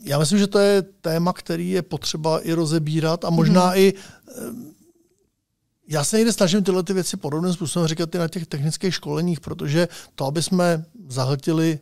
já 0.00 0.18
myslím, 0.18 0.38
že 0.38 0.46
to 0.46 0.58
je 0.58 0.82
téma, 0.82 1.32
který 1.32 1.70
je 1.70 1.82
potřeba 1.82 2.40
i 2.40 2.52
rozebírat 2.52 3.24
a 3.24 3.30
možná 3.30 3.66
mm. 3.66 3.72
i 3.76 3.94
eh, 3.94 4.72
Já 5.88 6.04
se 6.04 6.16
někde 6.16 6.32
snažím 6.32 6.62
tyhle 6.62 6.82
ty 6.82 6.92
věci 6.92 7.16
podobným 7.16 7.52
způsobem 7.54 7.88
říkat 7.88 8.14
i 8.14 8.18
na 8.18 8.28
těch 8.28 8.46
technických 8.46 8.94
školeních, 8.94 9.40
protože 9.40 9.88
to, 10.14 10.24
aby 10.24 10.42
jsme 10.42 10.84
zahltili 11.08 11.78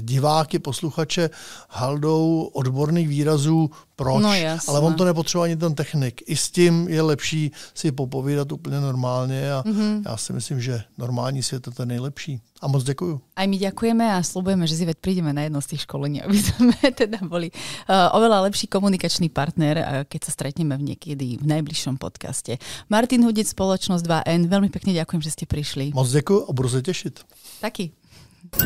diváky, 0.00 0.58
posluchače 0.58 1.30
haldou 1.68 2.50
odborných 2.52 3.08
výrazů, 3.08 3.70
proč, 3.96 4.22
no 4.22 4.30
ale 4.68 4.80
on 4.80 4.94
to 4.94 5.04
nepotřebuje 5.04 5.50
ani 5.50 5.56
ten 5.56 5.74
technik. 5.74 6.22
I 6.26 6.36
s 6.36 6.50
tím 6.50 6.88
je 6.88 7.02
lepší 7.02 7.52
si 7.74 7.92
popovídat 7.92 8.52
úplně 8.52 8.80
normálně 8.80 9.52
a 9.52 9.62
mm-hmm. 9.62 10.02
já 10.06 10.16
si 10.16 10.32
myslím, 10.32 10.60
že 10.60 10.82
normální 10.98 11.42
svět 11.42 11.66
je 11.66 11.72
ten 11.72 11.88
nejlepší. 11.88 12.40
A 12.62 12.66
moc 12.66 12.84
děkuju. 12.84 13.20
Aj 13.36 13.44
my 13.44 13.60
ďakujeme 13.60 14.08
a 14.16 14.24
slúbujeme, 14.24 14.64
že 14.64 14.80
Zivet 14.80 14.96
prídeme 14.96 15.36
na 15.36 15.44
jedno 15.44 15.60
z 15.60 15.76
tých 15.76 15.84
školení, 15.84 16.24
aby 16.24 16.38
sme 16.38 16.72
teda 17.04 17.20
boli 17.20 17.52
uh, 17.52 18.08
oveľa 18.16 18.48
lepší 18.48 18.72
komunikačný 18.72 19.28
partner, 19.28 19.74
uh, 19.76 19.84
keď 20.08 20.20
sa 20.24 20.32
stretneme 20.32 20.72
v 20.80 20.96
niekedy 20.96 21.36
v 21.36 21.44
najbližšom 21.44 22.00
podcaste. 22.00 22.56
Martin 22.88 23.20
Hudec, 23.20 23.52
Spoločnosť 23.52 24.08
2N, 24.08 24.48
veľmi 24.48 24.72
pekne 24.72 24.96
ďakujem, 24.96 25.20
že 25.20 25.34
ste 25.36 25.44
prišli. 25.44 25.92
Moc 25.92 26.08
děkuji 26.08 26.48
a 26.48 26.52
budu 26.56 26.68
se 26.68 26.82
těšit. 26.82 27.20
Taky. 27.60 27.92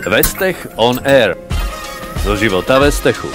Vestech 0.06 0.66
on 0.76 1.00
Air. 1.04 1.36
Zo 2.24 2.36
života 2.36 2.78
Vestechu. 2.78 3.28